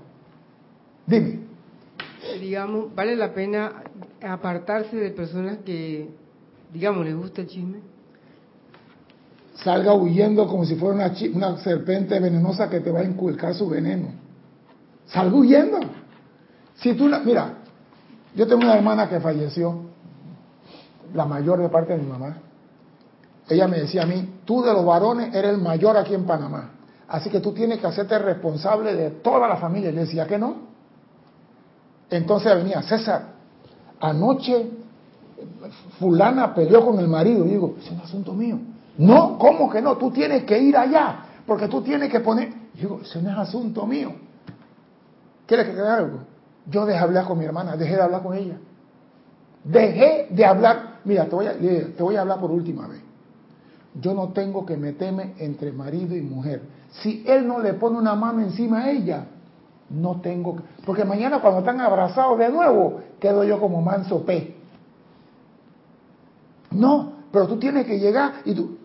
[1.07, 1.39] Dime.
[2.39, 3.83] Digamos, ¿vale la pena
[4.21, 6.09] apartarse de personas que,
[6.73, 7.79] digamos, les gusta el chisme?
[9.55, 13.67] Salga huyendo como si fuera una, una serpiente venenosa que te va a inculcar su
[13.67, 14.09] veneno.
[15.07, 15.79] Salga huyendo.
[16.75, 17.53] Si tú, mira,
[18.35, 19.87] yo tengo una hermana que falleció,
[21.13, 22.37] la mayor de parte de mi mamá.
[23.49, 26.71] Ella me decía a mí, tú de los varones eres el mayor aquí en Panamá,
[27.07, 29.89] así que tú tienes que hacerte responsable de toda la familia.
[29.89, 30.67] Y le decía que no.
[32.09, 33.33] Entonces venía, César,
[33.99, 34.69] anoche
[35.99, 37.45] fulana peleó con el marido.
[37.45, 38.59] Y digo, es un asunto mío.
[38.97, 39.97] No, ¿cómo que no?
[39.97, 42.49] Tú tienes que ir allá, porque tú tienes que poner...
[42.73, 44.11] Y digo, ese no es asunto mío.
[45.45, 46.19] ¿Quieres que te haga algo?
[46.69, 48.57] Yo dejé de hablar con mi hermana, dejé de hablar con ella.
[49.63, 50.99] Dejé de hablar.
[51.05, 53.01] Mira, te voy a, te voy a hablar por última vez.
[53.99, 56.61] Yo no tengo que meterme entre marido y mujer.
[56.91, 59.25] Si él no le pone una mano encima a ella,
[59.89, 60.63] no tengo que...
[60.85, 64.56] Porque mañana cuando están abrazados de nuevo, quedo yo como manso pe.
[66.77, 68.77] No, pero tú tienes que llegar y tú...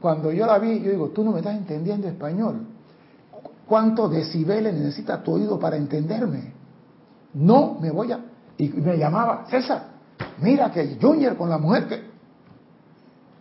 [0.00, 2.66] Cuando yo la vi, yo digo, tú no me estás entendiendo español.
[3.66, 6.52] ¿Cuántos decibeles necesita tu oído para entenderme?
[7.34, 8.20] No me voy a...
[8.58, 9.84] Y me llamaba, César,
[10.40, 12.02] mira que Junior con la mujer que...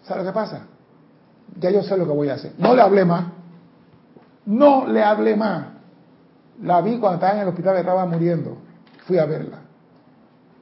[0.04, 0.68] ¿Sabe lo que pasa?
[1.60, 2.54] Ya yo sé lo que voy a hacer.
[2.58, 3.26] No le hablé más.
[4.46, 5.68] No le hablé más.
[6.62, 8.58] La vi cuando estaba en el hospital estaba muriendo.
[9.06, 9.60] Fui a verla.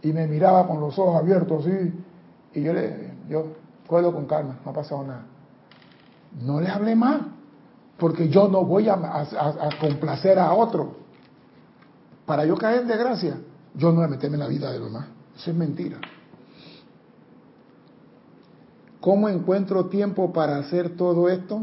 [0.02, 1.94] Y me miraba con los ojos abiertos así.
[2.54, 3.48] Y yo le, yo,
[3.88, 5.26] cuelo con calma, no ha pasado nada.
[6.42, 7.22] No le hablé más.
[7.98, 11.02] Porque yo no voy a, a complacer a otro
[12.32, 13.42] para yo caer de gracia,
[13.76, 15.08] yo no voy a meterme en la vida de los demás.
[15.36, 16.00] Eso es mentira.
[19.02, 21.62] ¿Cómo encuentro tiempo para hacer todo esto?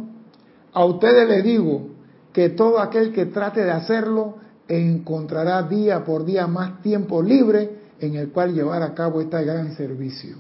[0.75, 1.89] A ustedes les digo
[2.35, 4.37] que todo aquel que trate de hacerlo
[4.69, 9.75] encontrará día por día más tiempo libre en el cual llevar a cabo este gran
[9.75, 10.37] servicio.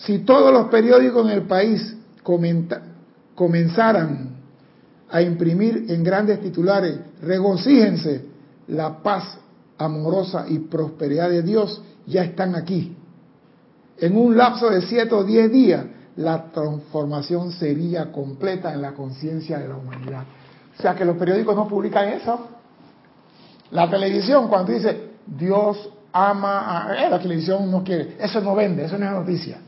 [0.00, 1.96] Si todos los periódicos en el país
[3.34, 4.30] comenzaran
[5.10, 8.24] a imprimir en grandes titulares, regocíjense,
[8.68, 9.38] la paz
[9.76, 12.96] amorosa y prosperidad de Dios ya están aquí.
[13.98, 15.84] En un lapso de siete o diez días,
[16.16, 20.24] la transformación sería completa en la conciencia de la humanidad.
[20.78, 22.48] O sea que los periódicos no publican eso.
[23.72, 27.06] La televisión, cuando dice Dios ama a...
[27.06, 29.60] Eh, la televisión no quiere, eso no vende, eso no es noticia.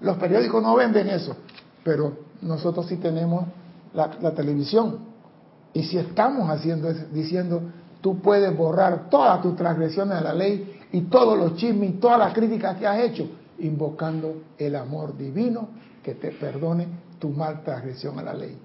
[0.00, 1.36] Los periódicos no venden eso,
[1.84, 3.44] pero nosotros sí tenemos
[3.92, 4.98] la, televisión.
[5.72, 7.62] Y si estamos haciendo eso, diciendo,
[8.00, 12.18] tú puedes borrar todas tus transgresiones a la ley y todos los chismes y todas
[12.18, 13.28] las críticas que has hecho,
[13.58, 15.68] invocando el amor divino
[16.02, 16.86] que te perdone
[17.18, 18.56] tu mal transgresión a la ley.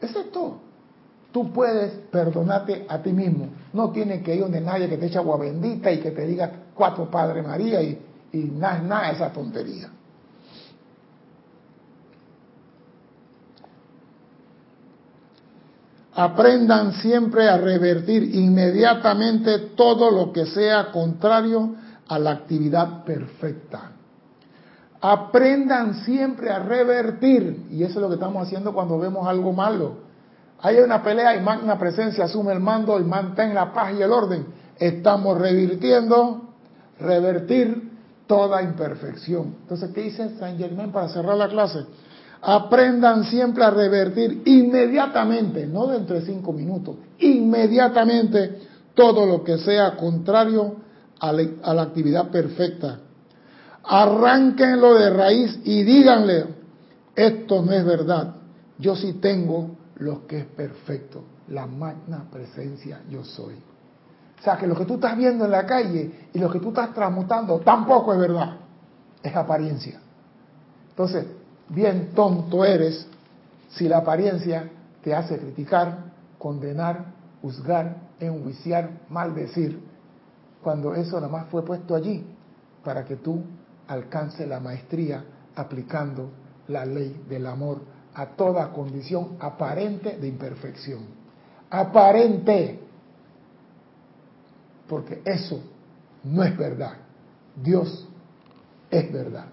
[0.00, 0.70] Eso es todo.
[1.32, 3.48] Tú puedes perdonarte a ti mismo.
[3.72, 6.50] No tienes que ir donde nadie que te eche agua bendita y que te diga
[6.74, 7.98] cuatro Padre María y,
[8.32, 9.90] nada, nada esa tontería.
[16.14, 21.74] Aprendan siempre a revertir inmediatamente todo lo que sea contrario
[22.08, 23.92] a la actividad perfecta.
[25.00, 30.10] Aprendan siempre a revertir, y eso es lo que estamos haciendo cuando vemos algo malo.
[30.62, 34.12] Hay una pelea y magna presencia asume el mando y mantén la paz y el
[34.12, 34.46] orden.
[34.78, 36.50] Estamos revirtiendo,
[36.98, 37.90] revertir
[38.26, 39.56] toda imperfección.
[39.62, 41.86] Entonces, ¿qué dice San Germán para cerrar la clase?
[42.42, 48.58] Aprendan siempre a revertir inmediatamente, no dentro de cinco minutos, inmediatamente
[48.94, 50.76] todo lo que sea contrario
[51.20, 52.98] a la, actividad perfecta.
[53.84, 56.46] Arránquenlo de raíz y díganle,
[57.14, 58.34] esto no es verdad.
[58.78, 63.54] Yo sí tengo lo que es perfecto, la magna presencia yo soy.
[64.38, 66.68] O sea, que lo que tú estás viendo en la calle y lo que tú
[66.68, 68.56] estás transmutando tampoco es verdad,
[69.22, 70.00] es apariencia.
[70.88, 71.26] Entonces,
[71.70, 73.06] bien tonto eres
[73.70, 74.68] si la apariencia
[75.02, 77.06] te hace criticar, condenar,
[77.40, 79.80] juzgar, enjuiciar, maldecir,
[80.62, 82.24] cuando eso nada más fue puesto allí
[82.84, 83.42] para que tú
[83.88, 85.24] alcances la maestría
[85.56, 86.30] aplicando
[86.68, 87.80] la ley del amor
[88.14, 91.00] a toda condición aparente de imperfección.
[91.70, 92.80] Aparente.
[94.88, 95.60] Porque eso
[96.24, 96.94] no es verdad.
[97.56, 98.08] Dios
[98.90, 99.46] es verdad.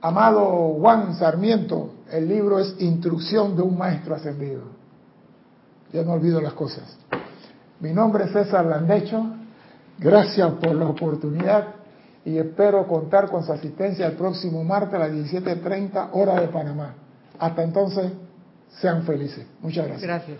[0.00, 4.62] Amado Juan Sarmiento, el libro es Instrucción de un Maestro Ascendido.
[5.92, 6.96] Ya no olvido las cosas.
[7.80, 9.24] Mi nombre es César Landecho.
[9.98, 11.74] Gracias por la oportunidad
[12.24, 16.94] y espero contar con su asistencia el próximo martes a las 17.30 hora de Panamá.
[17.38, 18.12] Hasta entonces,
[18.80, 19.46] sean felices.
[19.60, 20.02] Muchas gracias.
[20.02, 20.38] Gracias.